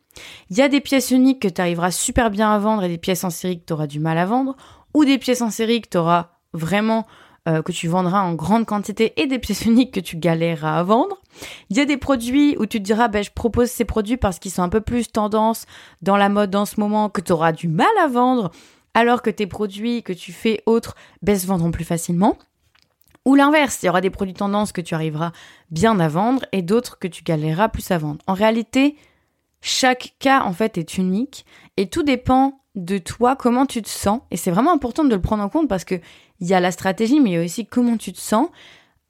Il 0.50 0.58
y 0.58 0.64
a 0.64 0.68
des 0.68 0.82
pièces 0.82 1.12
uniques 1.12 1.44
que 1.44 1.48
tu 1.48 1.62
arriveras 1.62 1.92
super 1.92 2.32
bien 2.32 2.52
à 2.52 2.58
vendre 2.58 2.84
et 2.84 2.90
des 2.90 2.98
pièces 2.98 3.24
en 3.24 3.30
série 3.30 3.60
que 3.60 3.66
tu 3.66 3.74
auras 3.74 3.86
du 3.86 4.00
mal 4.00 4.18
à 4.18 4.26
vendre, 4.26 4.56
ou 4.96 5.06
des 5.06 5.20
pièces 5.20 5.42
en 5.42 5.52
série 5.52 5.82
que 5.82 5.90
tu 5.90 5.98
auras 6.00 6.32
vraiment 6.54 7.06
euh, 7.48 7.62
que 7.62 7.72
tu 7.72 7.88
vendras 7.88 8.22
en 8.22 8.34
grande 8.34 8.66
quantité 8.66 9.14
et 9.22 9.28
des 9.28 9.40
pièces 9.40 9.66
uniques 9.66 9.94
que 9.94 10.00
tu 10.00 10.18
galéreras 10.18 10.80
à 10.80 10.84
vendre. 10.84 11.22
Il 11.70 11.78
y 11.78 11.80
a 11.80 11.86
des 11.86 11.98
produits 11.98 12.56
où 12.60 12.66
tu 12.66 12.80
te 12.80 12.84
diras, 12.84 13.08
ben, 13.08 13.24
je 13.24 13.32
propose 13.32 13.70
ces 13.70 13.86
produits 13.86 14.18
parce 14.18 14.40
qu'ils 14.40 14.52
sont 14.52 14.64
un 14.64 14.70
peu 14.70 14.82
plus 14.82 15.12
tendance 15.12 15.66
dans 16.02 16.18
la 16.18 16.30
mode 16.30 16.56
en 16.56 16.66
ce 16.66 16.80
moment, 16.80 17.10
que 17.10 17.22
tu 17.22 17.32
auras 17.32 17.52
du 17.52 17.68
mal 17.68 17.88
à 18.02 18.08
vendre, 18.08 18.52
alors 18.94 19.22
que 19.22 19.30
tes 19.30 19.48
produits 19.48 20.04
que 20.04 20.14
tu 20.14 20.34
fais 20.34 20.62
autres 20.66 20.96
ben, 21.22 21.38
se 21.38 21.48
vendront 21.48 21.72
plus 21.72 21.86
facilement. 21.86 22.38
Ou 23.26 23.36
l'inverse, 23.36 23.84
il 23.84 23.88
y 23.88 23.90
aura 23.90 24.02
des 24.02 24.10
produits 24.10 24.34
tendance 24.34 24.72
que 24.72 24.82
tu 24.82 24.96
arriveras 24.96 25.32
bien 25.72 26.00
à 26.00 26.08
vendre 26.08 26.46
et 26.52 26.62
d'autres 26.62 26.98
que 27.00 27.08
tu 27.08 27.24
galéreras 27.24 27.70
plus 27.70 27.92
à 27.92 27.98
vendre. 27.98 28.20
En 28.28 28.34
réalité, 28.34 28.96
chaque 29.62 30.16
cas 30.20 30.42
en 30.44 30.54
fait 30.54 30.78
est 30.78 30.98
unique 30.98 31.46
et 31.78 31.88
tout 31.90 32.04
dépend 32.04 32.60
de 32.76 32.98
toi, 32.98 33.36
comment 33.36 33.66
tu 33.66 33.82
te 33.82 33.90
sens. 33.90 34.22
Et 34.32 34.38
c'est 34.38 34.52
vraiment 34.52 34.74
important 34.74 35.04
de 35.04 35.14
le 35.14 35.22
prendre 35.22 35.44
en 35.44 35.50
compte 35.50 35.68
parce 35.68 35.84
que 35.84 36.00
il 36.40 36.48
y 36.48 36.54
a 36.54 36.60
la 36.60 36.72
stratégie, 36.72 37.20
mais 37.20 37.32
il 37.32 37.34
y 37.34 37.38
a 37.38 37.44
aussi 37.44 37.66
comment 37.66 37.98
tu 37.98 38.14
te 38.14 38.20
sens 38.20 38.50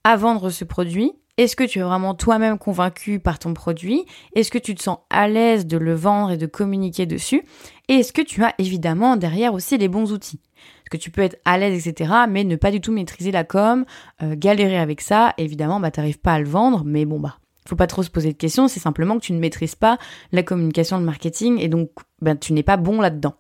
à 0.04 0.16
vendre 0.16 0.50
ce 0.50 0.64
produit. 0.64 1.14
Est-ce 1.38 1.56
que 1.56 1.64
tu 1.64 1.80
es 1.80 1.82
vraiment 1.82 2.16
toi-même 2.16 2.58
convaincu 2.58 3.20
par 3.20 3.40
ton 3.40 3.54
produit? 3.54 4.06
Est-ce 4.36 4.52
que 4.52 4.58
tu 4.58 4.76
te 4.76 4.84
sens 4.84 4.98
à 5.10 5.30
l'aise 5.30 5.66
de 5.66 5.78
le 5.78 5.94
vendre 5.94 6.32
et 6.32 6.38
de 6.38 6.46
communiquer 6.46 7.06
dessus? 7.06 7.44
Et 7.88 7.94
est-ce 7.94 8.12
que 8.12 8.22
tu 8.22 8.44
as 8.44 8.54
évidemment 8.58 9.16
derrière 9.16 9.54
aussi 9.54 9.78
les 9.78 9.88
bons 9.88 10.12
outils? 10.12 10.42
Parce 10.84 10.90
que 10.92 10.98
tu 10.98 11.12
peux 11.12 11.22
être 11.22 11.38
à 11.46 11.58
l'aise, 11.58 11.88
etc., 11.88 12.12
mais 12.28 12.44
ne 12.44 12.58
pas 12.58 12.72
du 12.72 12.82
tout 12.82 12.92
maîtriser 12.92 13.32
la 13.32 13.46
com, 13.46 13.86
euh, 14.22 14.36
galérer 14.36 14.78
avec 14.78 15.00
ça, 15.00 15.34
évidemment, 15.38 15.80
bah, 15.80 15.92
t'arrives 15.92 16.20
pas 16.20 16.34
à 16.34 16.40
le 16.40 16.50
vendre, 16.50 16.84
mais 16.84 17.06
bon, 17.06 17.22
bah, 17.22 17.38
faut 17.66 17.78
pas 17.78 17.88
trop 17.88 18.04
se 18.04 18.10
poser 18.10 18.34
de 18.34 18.38
questions, 18.38 18.68
c'est 18.68 18.82
simplement 18.82 19.16
que 19.16 19.24
tu 19.24 19.32
ne 19.32 19.40
maîtrises 19.40 19.76
pas 19.76 19.98
la 20.34 20.44
communication, 20.44 20.98
le 20.98 21.06
marketing, 21.06 21.58
et 21.60 21.70
donc, 21.70 21.92
ben, 22.22 22.36
tu 22.36 22.52
n'es 22.52 22.64
pas 22.64 22.78
bon 22.78 23.00
là-dedans. 23.00 23.36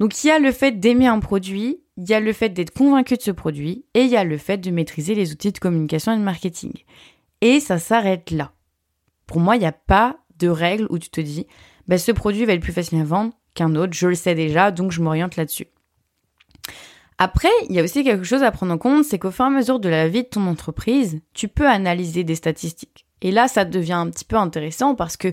Donc 0.00 0.24
il 0.24 0.26
y 0.26 0.30
a 0.30 0.40
le 0.40 0.50
fait 0.50 0.80
d'aimer 0.80 1.06
un 1.06 1.20
produit, 1.20 1.83
il 1.96 2.08
y 2.08 2.14
a 2.14 2.20
le 2.20 2.32
fait 2.32 2.48
d'être 2.50 2.72
convaincu 2.72 3.16
de 3.16 3.22
ce 3.22 3.30
produit, 3.30 3.84
et 3.94 4.02
il 4.02 4.10
y 4.10 4.16
a 4.16 4.24
le 4.24 4.38
fait 4.38 4.58
de 4.58 4.70
maîtriser 4.70 5.14
les 5.14 5.32
outils 5.32 5.52
de 5.52 5.58
communication 5.58 6.12
et 6.12 6.18
de 6.18 6.22
marketing. 6.22 6.72
Et 7.40 7.60
ça 7.60 7.78
s'arrête 7.78 8.30
là. 8.30 8.52
Pour 9.26 9.40
moi, 9.40 9.56
il 9.56 9.60
n'y 9.60 9.66
a 9.66 9.72
pas 9.72 10.18
de 10.38 10.48
règle 10.48 10.86
où 10.90 10.98
tu 10.98 11.10
te 11.10 11.20
dis, 11.20 11.46
bah, 11.86 11.98
ce 11.98 12.12
produit 12.12 12.44
va 12.44 12.54
être 12.54 12.62
plus 12.62 12.72
facile 12.72 13.00
à 13.00 13.04
vendre 13.04 13.32
qu'un 13.54 13.74
autre, 13.76 13.92
je 13.92 14.08
le 14.08 14.14
sais 14.14 14.34
déjà, 14.34 14.70
donc 14.70 14.90
je 14.90 15.00
m'oriente 15.00 15.36
là-dessus. 15.36 15.68
Après, 17.18 17.50
il 17.68 17.76
y 17.76 17.80
a 17.80 17.84
aussi 17.84 18.02
quelque 18.02 18.24
chose 18.24 18.42
à 18.42 18.50
prendre 18.50 18.72
en 18.72 18.78
compte, 18.78 19.04
c'est 19.04 19.18
qu'au 19.18 19.30
fur 19.30 19.44
et 19.44 19.48
à 19.48 19.50
mesure 19.50 19.78
de 19.78 19.88
la 19.88 20.08
vie 20.08 20.24
de 20.24 20.28
ton 20.28 20.46
entreprise, 20.46 21.20
tu 21.32 21.46
peux 21.46 21.68
analyser 21.68 22.24
des 22.24 22.34
statistiques. 22.34 23.06
Et 23.20 23.30
là, 23.30 23.46
ça 23.46 23.64
devient 23.64 23.92
un 23.92 24.10
petit 24.10 24.24
peu 24.24 24.36
intéressant 24.36 24.96
parce 24.96 25.16
que 25.16 25.32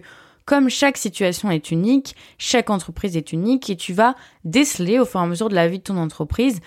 comme 0.51 0.67
chaque 0.67 0.97
situation 0.97 1.49
est 1.49 1.71
unique, 1.71 2.13
chaque 2.37 2.69
entreprise 2.69 3.15
est 3.15 3.31
unique 3.31 3.69
et 3.69 3.77
tu 3.77 3.93
vas 3.93 4.15
déceler 4.43 4.99
au 4.99 5.05
fur 5.05 5.21
et 5.21 5.23
à 5.23 5.25
mesure 5.25 5.47
de 5.47 5.55
la 5.55 5.69
vie 5.69 5.77
de 5.77 5.83
ton 5.83 5.95
entreprise 5.95 6.59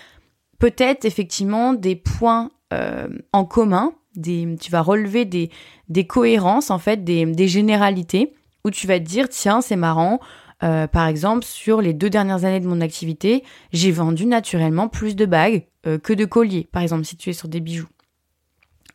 peut-être 0.58 1.04
effectivement 1.04 1.74
des 1.74 1.94
points 1.94 2.50
euh, 2.72 3.08
en 3.34 3.44
commun, 3.44 3.92
tu 4.22 4.70
vas 4.70 4.80
relever 4.80 5.26
des, 5.26 6.06
cohérences 6.06 6.70
en 6.70 6.78
fait, 6.78 7.04
des, 7.04 7.26
des, 7.26 7.46
généralités 7.46 8.32
où 8.64 8.70
tu 8.70 8.86
vas 8.86 8.98
te 8.98 9.04
dire 9.04 9.28
tiens 9.28 9.60
c'est 9.60 9.76
marrant, 9.76 10.18
euh, 10.62 10.86
par 10.86 11.06
exemple 11.06 11.44
sur 11.44 11.82
les 11.82 11.92
deux 11.92 12.08
dernières 12.08 12.46
années 12.46 12.60
de 12.60 12.66
mon 12.66 12.80
activité 12.80 13.44
j'ai 13.74 13.92
vendu 13.92 14.24
naturellement 14.24 14.88
plus 14.88 15.14
de 15.14 15.26
bagues 15.26 15.66
euh, 15.86 15.98
que 15.98 16.14
de 16.14 16.24
colliers 16.24 16.66
par 16.72 16.80
exemple 16.80 17.04
si 17.04 17.18
tu 17.18 17.28
es 17.28 17.34
sur 17.34 17.48
des 17.48 17.60
bijoux 17.60 17.88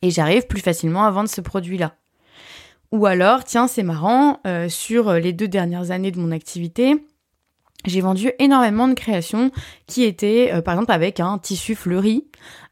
et 0.02 0.10
j'arrive 0.10 0.48
plus 0.48 0.62
facilement 0.62 1.04
à 1.04 1.12
vendre 1.12 1.30
ce 1.30 1.42
produit 1.42 1.78
là. 1.78 1.94
Ou 2.92 3.06
alors, 3.06 3.44
tiens, 3.44 3.68
c'est 3.68 3.84
marrant, 3.84 4.40
euh, 4.48 4.68
sur 4.68 5.14
les 5.14 5.32
deux 5.32 5.48
dernières 5.48 5.92
années 5.92 6.12
de 6.12 6.20
mon 6.20 6.32
activité, 6.32 6.96
j'ai 7.86 8.02
vendu 8.02 8.32
énormément 8.40 8.88
de 8.88 8.94
créations 8.94 9.52
qui 9.86 10.04
étaient, 10.04 10.52
euh, 10.54 10.62
par 10.62 10.74
exemple, 10.74 10.92
avec 10.92 11.20
un 11.20 11.38
tissu 11.38 11.76
fleuri, 11.76 12.28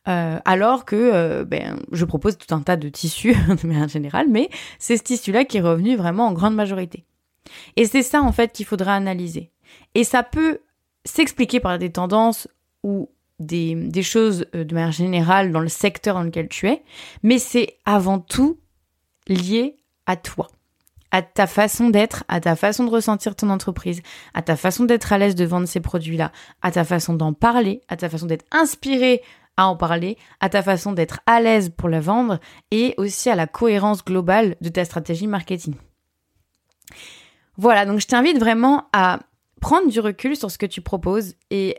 euh, 0.08 0.40
alors 0.44 0.86
que 0.86 1.44
ben, 1.44 1.80
je 1.92 2.06
propose 2.06 2.38
tout 2.38 2.54
un 2.54 2.62
tas 2.62 2.78
de 2.78 2.90
tissus 2.90 3.36
de 3.62 3.68
manière 3.68 3.90
générale, 3.90 4.28
mais 4.30 4.50
c'est 4.80 4.98
ce 4.98 5.04
tissu-là 5.04 5.46
qui 5.46 5.58
est 5.58 5.62
revenu 5.62 5.96
vraiment 5.96 6.28
en 6.28 6.34
grande 6.34 6.56
majorité. 6.56 7.06
Et 7.76 7.86
c'est 7.86 8.04
ça, 8.04 8.22
en 8.22 8.32
fait, 8.32 8.52
qu'il 8.52 8.66
faudra 8.66 8.96
analyser. 8.96 9.52
Et 9.94 10.04
ça 10.04 10.24
peut 10.24 10.60
s'expliquer 11.06 11.60
par 11.60 11.78
des 11.78 11.92
tendances 11.92 12.48
ou 12.84 13.10
des 13.40 14.02
choses 14.02 14.48
de 14.54 14.74
manière 14.74 14.92
générale 14.92 15.52
dans 15.52 15.60
le 15.60 15.68
secteur 15.68 16.16
dans 16.16 16.24
lequel 16.24 16.50
tu 16.50 16.68
es, 16.68 16.82
mais 17.22 17.38
c'est 17.38 17.78
avant 17.86 18.20
tout 18.20 18.58
lié 19.28 19.77
à 20.08 20.16
toi 20.16 20.48
à 21.12 21.22
ta 21.22 21.48
façon 21.48 21.90
d'être, 21.90 22.24
à 22.28 22.40
ta 22.40 22.56
façon 22.56 22.84
de 22.84 22.90
ressentir 22.90 23.36
ton 23.36 23.50
entreprise, 23.50 24.02
à 24.34 24.42
ta 24.42 24.56
façon 24.56 24.84
d'être 24.84 25.14
à 25.14 25.18
l'aise 25.18 25.36
de 25.36 25.46
vendre 25.46 25.68
ces 25.68 25.80
produits-là, 25.80 26.32
à 26.62 26.72
ta 26.72 26.84
façon 26.84 27.14
d'en 27.14 27.34
parler, 27.34 27.82
à 27.88 27.96
ta 27.96 28.10
façon 28.10 28.26
d'être 28.26 28.46
inspiré 28.52 29.22
à 29.56 29.68
en 29.68 29.76
parler, 29.76 30.18
à 30.40 30.50
ta 30.50 30.62
façon 30.62 30.92
d'être 30.92 31.20
à 31.26 31.40
l'aise 31.42 31.72
pour 31.76 31.90
la 31.90 32.00
vendre 32.00 32.40
et 32.72 32.94
aussi 32.98 33.30
à 33.30 33.36
la 33.36 33.48
cohérence 33.48 34.04
globale 34.04 34.56
de 34.62 34.70
ta 34.70 34.86
stratégie 34.86 35.28
marketing. 35.28 35.76
Voilà, 37.58 37.86
donc 37.86 38.00
je 38.00 38.08
t'invite 38.08 38.38
vraiment 38.38 38.88
à 38.94 39.20
prendre 39.62 39.90
du 39.90 40.00
recul 40.00 40.36
sur 40.36 40.52
ce 40.52 40.60
que 40.60 40.68
tu 40.68 40.82
proposes 40.82 41.34
et 41.50 41.78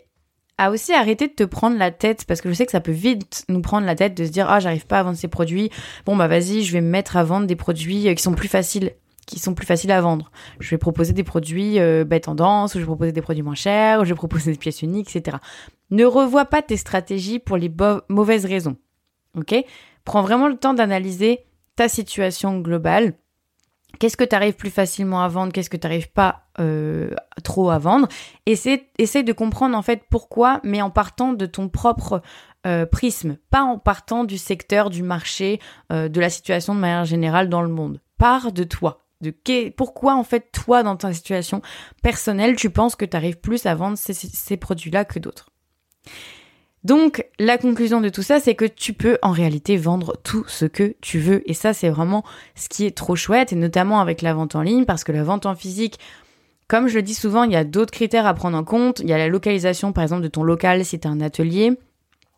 à 0.58 0.70
aussi 0.70 0.92
arrêter 0.92 1.28
de 1.28 1.32
te 1.32 1.44
prendre 1.44 1.78
la 1.78 1.90
tête 1.90 2.24
parce 2.26 2.40
que 2.40 2.48
je 2.48 2.54
sais 2.54 2.66
que 2.66 2.72
ça 2.72 2.80
peut 2.80 2.92
vite 2.92 3.44
nous 3.48 3.62
prendre 3.62 3.86
la 3.86 3.94
tête 3.94 4.14
de 4.14 4.24
se 4.24 4.30
dire 4.30 4.50
ah 4.50 4.60
j'arrive 4.60 4.86
pas 4.86 4.98
à 4.98 5.02
vendre 5.04 5.16
ces 5.16 5.28
produits 5.28 5.70
bon 6.04 6.16
bah 6.16 6.28
vas-y 6.28 6.62
je 6.62 6.72
vais 6.72 6.80
me 6.80 6.90
mettre 6.90 7.16
à 7.16 7.24
vendre 7.24 7.46
des 7.46 7.56
produits 7.56 8.14
qui 8.14 8.22
sont 8.22 8.34
plus 8.34 8.48
faciles 8.48 8.92
qui 9.28 9.38
sont 9.38 9.54
plus 9.54 9.66
faciles 9.66 9.92
à 9.92 10.00
vendre. 10.00 10.30
Je 10.58 10.70
vais 10.70 10.78
proposer 10.78 11.12
des 11.12 11.22
produits 11.22 11.78
euh, 11.78 12.04
bah, 12.04 12.18
tendance, 12.18 12.74
ou 12.74 12.78
je 12.78 12.80
vais 12.80 12.86
proposer 12.86 13.12
des 13.12 13.20
produits 13.20 13.42
moins 13.42 13.54
chers, 13.54 14.00
ou 14.00 14.04
je 14.04 14.08
vais 14.08 14.16
proposer 14.16 14.52
des 14.52 14.58
pièces 14.58 14.80
uniques, 14.80 15.14
etc. 15.14 15.36
Ne 15.90 16.06
revois 16.06 16.46
pas 16.46 16.62
tes 16.62 16.78
stratégies 16.78 17.38
pour 17.38 17.58
les 17.58 17.70
mauvaises 18.08 18.46
raisons. 18.46 18.76
Ok? 19.36 19.54
Prends 20.04 20.22
vraiment 20.22 20.48
le 20.48 20.56
temps 20.56 20.72
d'analyser 20.72 21.44
ta 21.76 21.88
situation 21.88 22.58
globale. 22.60 23.14
Qu'est-ce 23.98 24.16
que 24.16 24.24
tu 24.24 24.36
arrives 24.36 24.54
plus 24.54 24.70
facilement 24.70 25.22
à 25.22 25.28
vendre? 25.28 25.52
Qu'est-ce 25.52 25.70
que 25.70 25.76
tu 25.76 25.86
n'arrives 25.86 26.12
pas 26.12 26.42
euh, 26.60 27.10
trop 27.42 27.70
à 27.70 27.78
vendre? 27.78 28.06
Essaye, 28.46 29.24
de 29.24 29.32
comprendre 29.32 29.76
en 29.76 29.82
fait 29.82 30.02
pourquoi, 30.08 30.60
mais 30.62 30.82
en 30.82 30.90
partant 30.90 31.32
de 31.32 31.46
ton 31.46 31.68
propre 31.68 32.22
euh, 32.66 32.86
prisme, 32.86 33.38
pas 33.50 33.62
en 33.62 33.78
partant 33.78 34.24
du 34.24 34.38
secteur, 34.38 34.90
du 34.90 35.02
marché, 35.02 35.60
euh, 35.92 36.08
de 36.08 36.20
la 36.20 36.30
situation 36.30 36.74
de 36.74 36.80
manière 36.80 37.06
générale 37.06 37.48
dans 37.48 37.62
le 37.62 37.68
monde. 37.68 38.00
Pars 38.18 38.52
de 38.52 38.64
toi 38.64 39.04
de 39.20 39.70
pourquoi 39.70 40.14
en 40.14 40.24
fait 40.24 40.52
toi 40.52 40.82
dans 40.82 40.96
ta 40.96 41.12
situation 41.12 41.60
personnelle 42.02 42.56
tu 42.56 42.70
penses 42.70 42.94
que 42.94 43.04
tu 43.04 43.16
arrives 43.16 43.40
plus 43.40 43.66
à 43.66 43.74
vendre 43.74 43.98
ces, 43.98 44.56
produits-là 44.56 45.04
que 45.04 45.18
d'autres? 45.18 45.50
Donc 46.84 47.24
la 47.38 47.58
conclusion 47.58 48.00
de 48.00 48.08
tout 48.08 48.22
ça 48.22 48.40
c'est 48.40 48.54
que 48.54 48.64
tu 48.64 48.92
peux 48.92 49.18
en 49.22 49.32
réalité 49.32 49.76
vendre 49.76 50.16
tout 50.22 50.44
ce 50.46 50.64
que 50.64 50.94
tu 51.00 51.18
veux 51.18 51.48
et 51.50 51.54
ça 51.54 51.74
c'est 51.74 51.88
vraiment 51.88 52.24
ce 52.54 52.68
qui 52.68 52.86
est 52.86 52.96
trop 52.96 53.16
chouette 53.16 53.52
et 53.52 53.56
notamment 53.56 54.00
avec 54.00 54.22
la 54.22 54.32
vente 54.32 54.54
en 54.54 54.62
ligne 54.62 54.84
parce 54.84 55.04
que 55.04 55.12
la 55.12 55.24
vente 55.24 55.46
en 55.46 55.54
physique 55.54 55.98
comme 56.68 56.86
je 56.86 56.96
le 56.96 57.02
dis 57.02 57.14
souvent, 57.14 57.44
il 57.44 57.52
y 57.52 57.56
a 57.56 57.64
d'autres 57.64 57.92
critères 57.92 58.26
à 58.26 58.34
prendre 58.34 58.56
en 58.56 58.62
compte. 58.62 59.00
Il 59.00 59.08
y 59.08 59.14
a 59.14 59.18
la 59.18 59.28
localisation, 59.28 59.94
par 59.94 60.04
exemple, 60.04 60.20
de 60.20 60.28
ton 60.28 60.42
local 60.42 60.84
si 60.84 61.00
tu 61.00 61.08
un 61.08 61.22
atelier 61.22 61.78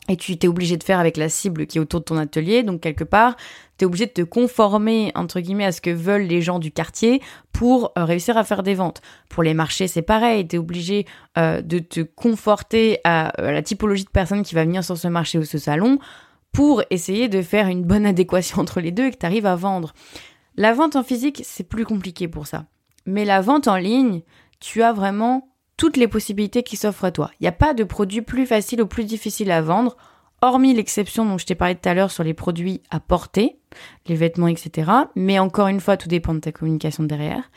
et 0.08 0.16
tu 0.16 0.36
t'es 0.36 0.48
obligé 0.48 0.76
de 0.76 0.82
faire 0.82 0.98
avec 0.98 1.16
la 1.16 1.28
cible 1.28 1.66
qui 1.66 1.78
est 1.78 1.80
autour 1.80 2.00
de 2.00 2.04
ton 2.04 2.16
atelier. 2.16 2.62
Donc 2.62 2.80
quelque 2.80 3.04
part, 3.04 3.36
tu 3.78 3.84
es 3.84 3.86
obligé 3.86 4.06
de 4.06 4.12
te 4.12 4.22
conformer 4.22 5.12
entre 5.14 5.40
guillemets 5.40 5.66
à 5.66 5.72
ce 5.72 5.80
que 5.80 5.90
veulent 5.90 6.26
les 6.26 6.42
gens 6.42 6.58
du 6.58 6.72
quartier 6.72 7.22
pour 7.52 7.92
euh, 7.96 8.04
réussir 8.04 8.36
à 8.36 8.44
faire 8.44 8.62
des 8.62 8.74
ventes. 8.74 9.02
Pour 9.28 9.42
les 9.42 9.54
marchés, 9.54 9.88
c'est 9.88 10.02
pareil, 10.02 10.46
tu 10.48 10.56
es 10.56 10.58
obligé 10.58 11.06
euh, 11.38 11.60
de 11.62 11.78
te 11.78 12.00
conforter 12.00 12.98
à, 13.04 13.28
à, 13.28 13.52
la 13.52 13.62
typologie 13.62 14.04
de 14.04 14.10
personnes 14.10 14.42
qui 14.42 14.54
va 14.54 14.64
venir 14.64 14.82
sur 14.82 14.96
ce 14.96 15.08
marché 15.08 15.38
ou 15.38 15.44
ce 15.44 15.58
salon 15.58 15.98
pour 16.52 16.82
essayer 16.90 17.28
de 17.28 17.42
faire 17.42 17.68
une 17.68 17.84
bonne 17.84 18.06
adéquation 18.06 18.58
entre 18.60 18.80
les 18.80 18.90
deux 18.90 19.06
et 19.06 19.10
que 19.12 19.18
tu 19.18 19.26
arrives 19.26 19.46
à 19.46 19.54
vendre. 19.54 19.92
La 20.56 20.72
vente 20.72 20.96
en 20.96 21.04
physique, 21.04 21.42
c'est 21.44 21.68
plus 21.68 21.84
compliqué 21.84 22.26
pour 22.26 22.46
ça. 22.46 22.66
Mais 23.06 23.24
la 23.24 23.40
vente 23.40 23.68
en 23.68 23.76
ligne, 23.76 24.22
tu 24.58 24.82
as 24.82 24.92
vraiment 24.92 25.49
toutes 25.80 25.96
les 25.96 26.08
possibilités 26.08 26.62
qui 26.62 26.76
s'offrent 26.76 27.06
à 27.06 27.10
toi. 27.10 27.30
Il 27.40 27.44
n'y 27.44 27.48
a 27.48 27.52
pas 27.52 27.72
de 27.72 27.84
produit 27.84 28.20
plus 28.20 28.44
facile 28.44 28.82
ou 28.82 28.86
plus 28.86 29.04
difficile 29.04 29.50
à 29.50 29.62
vendre, 29.62 29.96
hormis 30.42 30.74
l'exception 30.74 31.24
dont 31.24 31.38
je 31.38 31.46
t'ai 31.46 31.54
parlé 31.54 31.74
tout 31.74 31.88
à 31.88 31.94
l'heure 31.94 32.10
sur 32.10 32.22
les 32.22 32.34
produits 32.34 32.82
à 32.90 33.00
porter, 33.00 33.58
les 34.06 34.14
vêtements, 34.14 34.48
etc. 34.48 34.90
Mais 35.14 35.38
encore 35.38 35.68
une 35.68 35.80
fois, 35.80 35.96
tout 35.96 36.08
dépend 36.08 36.34
de 36.34 36.40
ta 36.40 36.52
communication 36.52 37.04
derrière. 37.04 37.50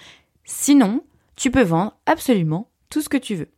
Sinon, 0.45 1.03
tu 1.35 1.51
peux 1.51 1.63
vendre 1.63 1.97
absolument 2.05 2.69
tout 2.89 3.01
ce 3.01 3.09
que 3.09 3.17
tu 3.17 3.35
veux. 3.35 3.49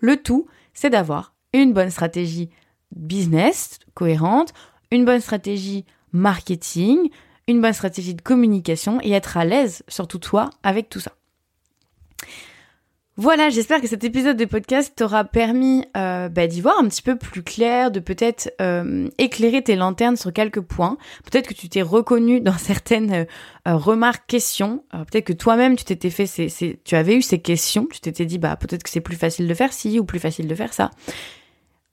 Le 0.00 0.18
tout, 0.18 0.48
c'est 0.74 0.90
d'avoir 0.90 1.34
une 1.54 1.72
bonne 1.72 1.88
stratégie 1.88 2.50
business 2.94 3.78
cohérente, 3.94 4.52
une 4.90 5.06
bonne 5.06 5.22
stratégie 5.22 5.86
marketing, 6.12 7.08
une 7.48 7.62
bonne 7.62 7.72
stratégie 7.72 8.14
de 8.14 8.20
communication 8.20 9.00
et 9.02 9.12
être 9.12 9.38
à 9.38 9.46
l'aise, 9.46 9.82
surtout 9.88 10.18
toi, 10.18 10.50
avec 10.62 10.90
tout 10.90 11.00
ça. 11.00 11.12
Voilà, 13.16 13.48
j'espère 13.48 13.80
que 13.80 13.86
cet 13.86 14.02
épisode 14.02 14.36
de 14.36 14.44
podcast 14.44 14.92
t'aura 14.96 15.22
permis 15.22 15.84
euh, 15.96 16.28
bah, 16.28 16.48
d'y 16.48 16.60
voir 16.60 16.74
un 16.80 16.88
petit 16.88 17.00
peu 17.00 17.16
plus 17.16 17.44
clair, 17.44 17.92
de 17.92 18.00
peut-être 18.00 18.52
euh, 18.60 19.08
éclairer 19.18 19.62
tes 19.62 19.76
lanternes 19.76 20.16
sur 20.16 20.32
quelques 20.32 20.60
points. 20.60 20.98
Peut-être 21.30 21.46
que 21.46 21.54
tu 21.54 21.68
t'es 21.68 21.82
reconnu 21.82 22.40
dans 22.40 22.52
certaines 22.58 23.12
euh, 23.12 23.76
remarques, 23.76 24.26
questions. 24.26 24.82
peut-être 24.90 25.26
que 25.26 25.32
toi-même 25.32 25.76
tu 25.76 25.84
t'étais 25.84 26.10
fait, 26.10 26.26
ces, 26.26 26.80
tu 26.84 26.96
avais 26.96 27.14
eu 27.14 27.22
ces 27.22 27.38
questions. 27.38 27.86
Tu 27.86 28.00
t'étais 28.00 28.26
dit 28.26 28.38
bah 28.38 28.56
peut-être 28.56 28.82
que 28.82 28.90
c'est 28.90 29.00
plus 29.00 29.16
facile 29.16 29.46
de 29.46 29.54
faire 29.54 29.72
ci 29.72 30.00
ou 30.00 30.04
plus 30.04 30.18
facile 30.18 30.48
de 30.48 30.54
faire 30.56 30.72
ça. 30.72 30.90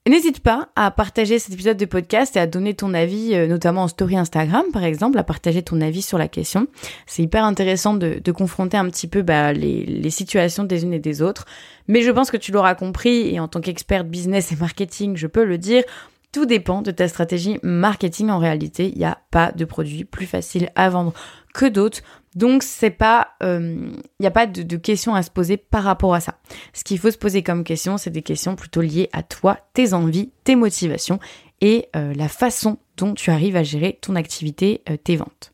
N'hésite 0.08 0.40
pas 0.40 0.68
à 0.74 0.90
partager 0.90 1.38
cet 1.38 1.54
épisode 1.54 1.76
de 1.76 1.84
podcast 1.84 2.34
et 2.34 2.40
à 2.40 2.48
donner 2.48 2.74
ton 2.74 2.92
avis, 2.92 3.34
euh, 3.34 3.46
notamment 3.46 3.84
en 3.84 3.88
story 3.88 4.16
Instagram 4.16 4.64
par 4.72 4.82
exemple, 4.82 5.16
à 5.16 5.22
partager 5.22 5.62
ton 5.62 5.80
avis 5.80 6.02
sur 6.02 6.18
la 6.18 6.26
question. 6.26 6.66
C'est 7.06 7.22
hyper 7.22 7.44
intéressant 7.44 7.94
de, 7.94 8.20
confronter 8.32 8.76
un 8.76 8.88
petit 8.90 9.06
peu 9.06 9.22
bah, 9.22 9.52
les, 9.52 9.84
les, 9.84 10.10
situations 10.10 10.64
des 10.64 10.82
unes 10.82 10.92
et 10.92 10.98
des 10.98 11.22
autres. 11.22 11.46
Mais 11.86 12.02
je 12.02 12.10
pense 12.10 12.32
que 12.32 12.36
tu 12.36 12.50
l'auras 12.50 12.74
compris 12.74 13.32
et 13.32 13.38
en 13.38 13.46
tant 13.46 13.60
qu'expert 13.60 14.02
business 14.02 14.50
et 14.50 14.56
marketing, 14.56 15.16
je 15.16 15.28
peux 15.28 15.44
le 15.44 15.56
dire, 15.56 15.84
tout 16.32 16.46
dépend 16.46 16.82
de 16.82 16.90
ta 16.90 17.06
stratégie 17.06 17.60
marketing 17.62 18.30
en 18.30 18.38
réalité. 18.38 18.88
Il 18.88 18.98
n'y 18.98 19.04
a 19.04 19.18
pas 19.30 19.52
de 19.52 19.64
produit 19.64 20.04
plus 20.04 20.26
facile 20.26 20.70
à 20.74 20.88
vendre 20.88 21.12
que 21.54 21.66
d'autres. 21.66 22.00
Donc 22.34 22.62
c'est 22.62 22.90
pas, 22.90 23.34
il 23.40 23.46
euh, 23.46 23.90
n'y 24.20 24.26
a 24.26 24.30
pas 24.30 24.46
de, 24.46 24.62
de, 24.62 24.76
questions 24.76 25.14
à 25.14 25.22
se 25.22 25.30
poser 25.30 25.56
par 25.56 25.84
rapport 25.84 26.14
à 26.14 26.20
ça. 26.20 26.38
Ce 26.72 26.82
qu'il 26.82 26.98
faut 26.98 27.10
se 27.10 27.18
poser 27.18 27.42
comme 27.42 27.62
question, 27.64 27.98
c'est 27.98 28.10
des 28.10 28.22
questions 28.22 28.56
plutôt 28.56 28.80
liées 28.80 29.10
à 29.12 29.22
toi, 29.22 29.58
tes 29.74 29.92
envies, 29.92 30.32
tes 30.44 30.56
motivations 30.56 31.18
et 31.60 31.88
euh, 31.94 32.12
la 32.14 32.28
façon 32.28 32.78
dont 32.96 33.14
tu 33.14 33.30
arrives 33.30 33.56
à 33.56 33.62
gérer 33.62 33.98
ton 34.00 34.16
activité, 34.16 34.82
euh, 34.90 34.96
tes 34.96 35.16
ventes. 35.16 35.51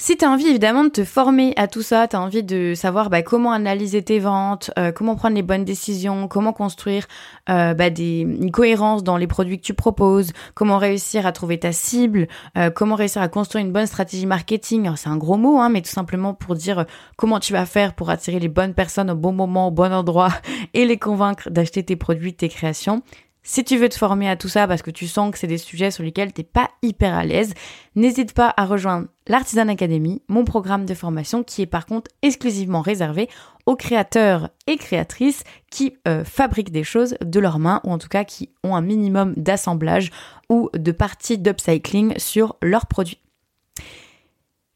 Si 0.00 0.16
tu 0.16 0.24
as 0.24 0.30
envie 0.30 0.46
évidemment 0.46 0.84
de 0.84 0.90
te 0.90 1.04
former 1.04 1.54
à 1.56 1.66
tout 1.66 1.82
ça, 1.82 2.06
tu 2.06 2.14
as 2.14 2.20
envie 2.20 2.44
de 2.44 2.74
savoir 2.74 3.10
bah, 3.10 3.22
comment 3.22 3.50
analyser 3.50 4.00
tes 4.00 4.20
ventes, 4.20 4.70
euh, 4.78 4.92
comment 4.92 5.16
prendre 5.16 5.34
les 5.34 5.42
bonnes 5.42 5.64
décisions, 5.64 6.28
comment 6.28 6.52
construire 6.52 7.08
euh, 7.50 7.74
bah, 7.74 7.90
des, 7.90 8.20
une 8.20 8.52
cohérence 8.52 9.02
dans 9.02 9.16
les 9.16 9.26
produits 9.26 9.58
que 9.58 9.64
tu 9.64 9.74
proposes, 9.74 10.32
comment 10.54 10.78
réussir 10.78 11.26
à 11.26 11.32
trouver 11.32 11.58
ta 11.58 11.72
cible, 11.72 12.28
euh, 12.56 12.70
comment 12.70 12.94
réussir 12.94 13.22
à 13.22 13.28
construire 13.28 13.64
une 13.64 13.72
bonne 13.72 13.88
stratégie 13.88 14.26
marketing. 14.26 14.88
C'est 14.94 15.08
un 15.08 15.16
gros 15.16 15.36
mot, 15.36 15.58
hein, 15.58 15.68
mais 15.68 15.82
tout 15.82 15.90
simplement 15.90 16.32
pour 16.32 16.54
dire 16.54 16.86
comment 17.16 17.40
tu 17.40 17.52
vas 17.52 17.66
faire 17.66 17.94
pour 17.94 18.08
attirer 18.10 18.38
les 18.38 18.46
bonnes 18.46 18.74
personnes 18.74 19.10
au 19.10 19.16
bon 19.16 19.32
moment, 19.32 19.66
au 19.66 19.72
bon 19.72 19.92
endroit 19.92 20.30
et 20.74 20.84
les 20.84 20.98
convaincre 20.98 21.50
d'acheter 21.50 21.82
tes 21.82 21.96
produits, 21.96 22.34
tes 22.34 22.48
créations. 22.48 23.02
Si 23.50 23.64
tu 23.64 23.78
veux 23.78 23.88
te 23.88 23.96
former 23.96 24.28
à 24.28 24.36
tout 24.36 24.50
ça 24.50 24.68
parce 24.68 24.82
que 24.82 24.90
tu 24.90 25.06
sens 25.06 25.32
que 25.32 25.38
c'est 25.38 25.46
des 25.46 25.56
sujets 25.56 25.90
sur 25.90 26.04
lesquels 26.04 26.34
t'es 26.34 26.42
pas 26.42 26.68
hyper 26.82 27.14
à 27.14 27.24
l'aise, 27.24 27.54
n'hésite 27.96 28.34
pas 28.34 28.52
à 28.58 28.66
rejoindre 28.66 29.08
l'Artisan 29.26 29.68
Academy, 29.68 30.20
mon 30.28 30.44
programme 30.44 30.84
de 30.84 30.92
formation 30.92 31.42
qui 31.42 31.62
est 31.62 31.66
par 31.66 31.86
contre 31.86 32.10
exclusivement 32.20 32.82
réservé 32.82 33.26
aux 33.64 33.74
créateurs 33.74 34.50
et 34.66 34.76
créatrices 34.76 35.44
qui 35.70 35.96
euh, 36.06 36.24
fabriquent 36.24 36.72
des 36.72 36.84
choses 36.84 37.16
de 37.24 37.40
leurs 37.40 37.58
mains 37.58 37.80
ou 37.84 37.90
en 37.90 37.96
tout 37.96 38.08
cas 38.08 38.24
qui 38.24 38.50
ont 38.64 38.76
un 38.76 38.82
minimum 38.82 39.32
d'assemblage 39.38 40.10
ou 40.50 40.68
de 40.74 40.92
partie 40.92 41.38
d'upcycling 41.38 42.18
sur 42.18 42.56
leurs 42.60 42.84
produits. 42.84 43.22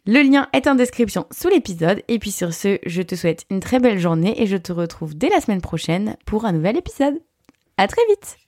Le 0.07 0.23
lien 0.23 0.49
est 0.55 0.67
en 0.67 0.77
description 0.77 1.27
sous 1.31 1.49
l'épisode 1.51 2.03
et 2.09 2.19
puis 2.19 2.31
sur 2.31 2.55
ce, 2.55 2.79
je 2.87 3.03
te 3.03 3.17
souhaite 3.17 3.45
une 3.51 3.61
très 3.61 3.81
belle 3.81 3.99
journée 3.99 4.41
et 4.41 4.47
je 4.47 4.57
te 4.57 4.73
retrouve 4.73 5.15
dès 5.15 5.29
la 5.29 5.43
semaine 5.43 5.61
prochaine 5.61 6.17
pour 6.25 6.47
un 6.47 6.53
nouvel 6.53 6.79
épisode. 6.79 7.21
À 7.77 7.87
très 7.87 8.03
vite 8.09 8.39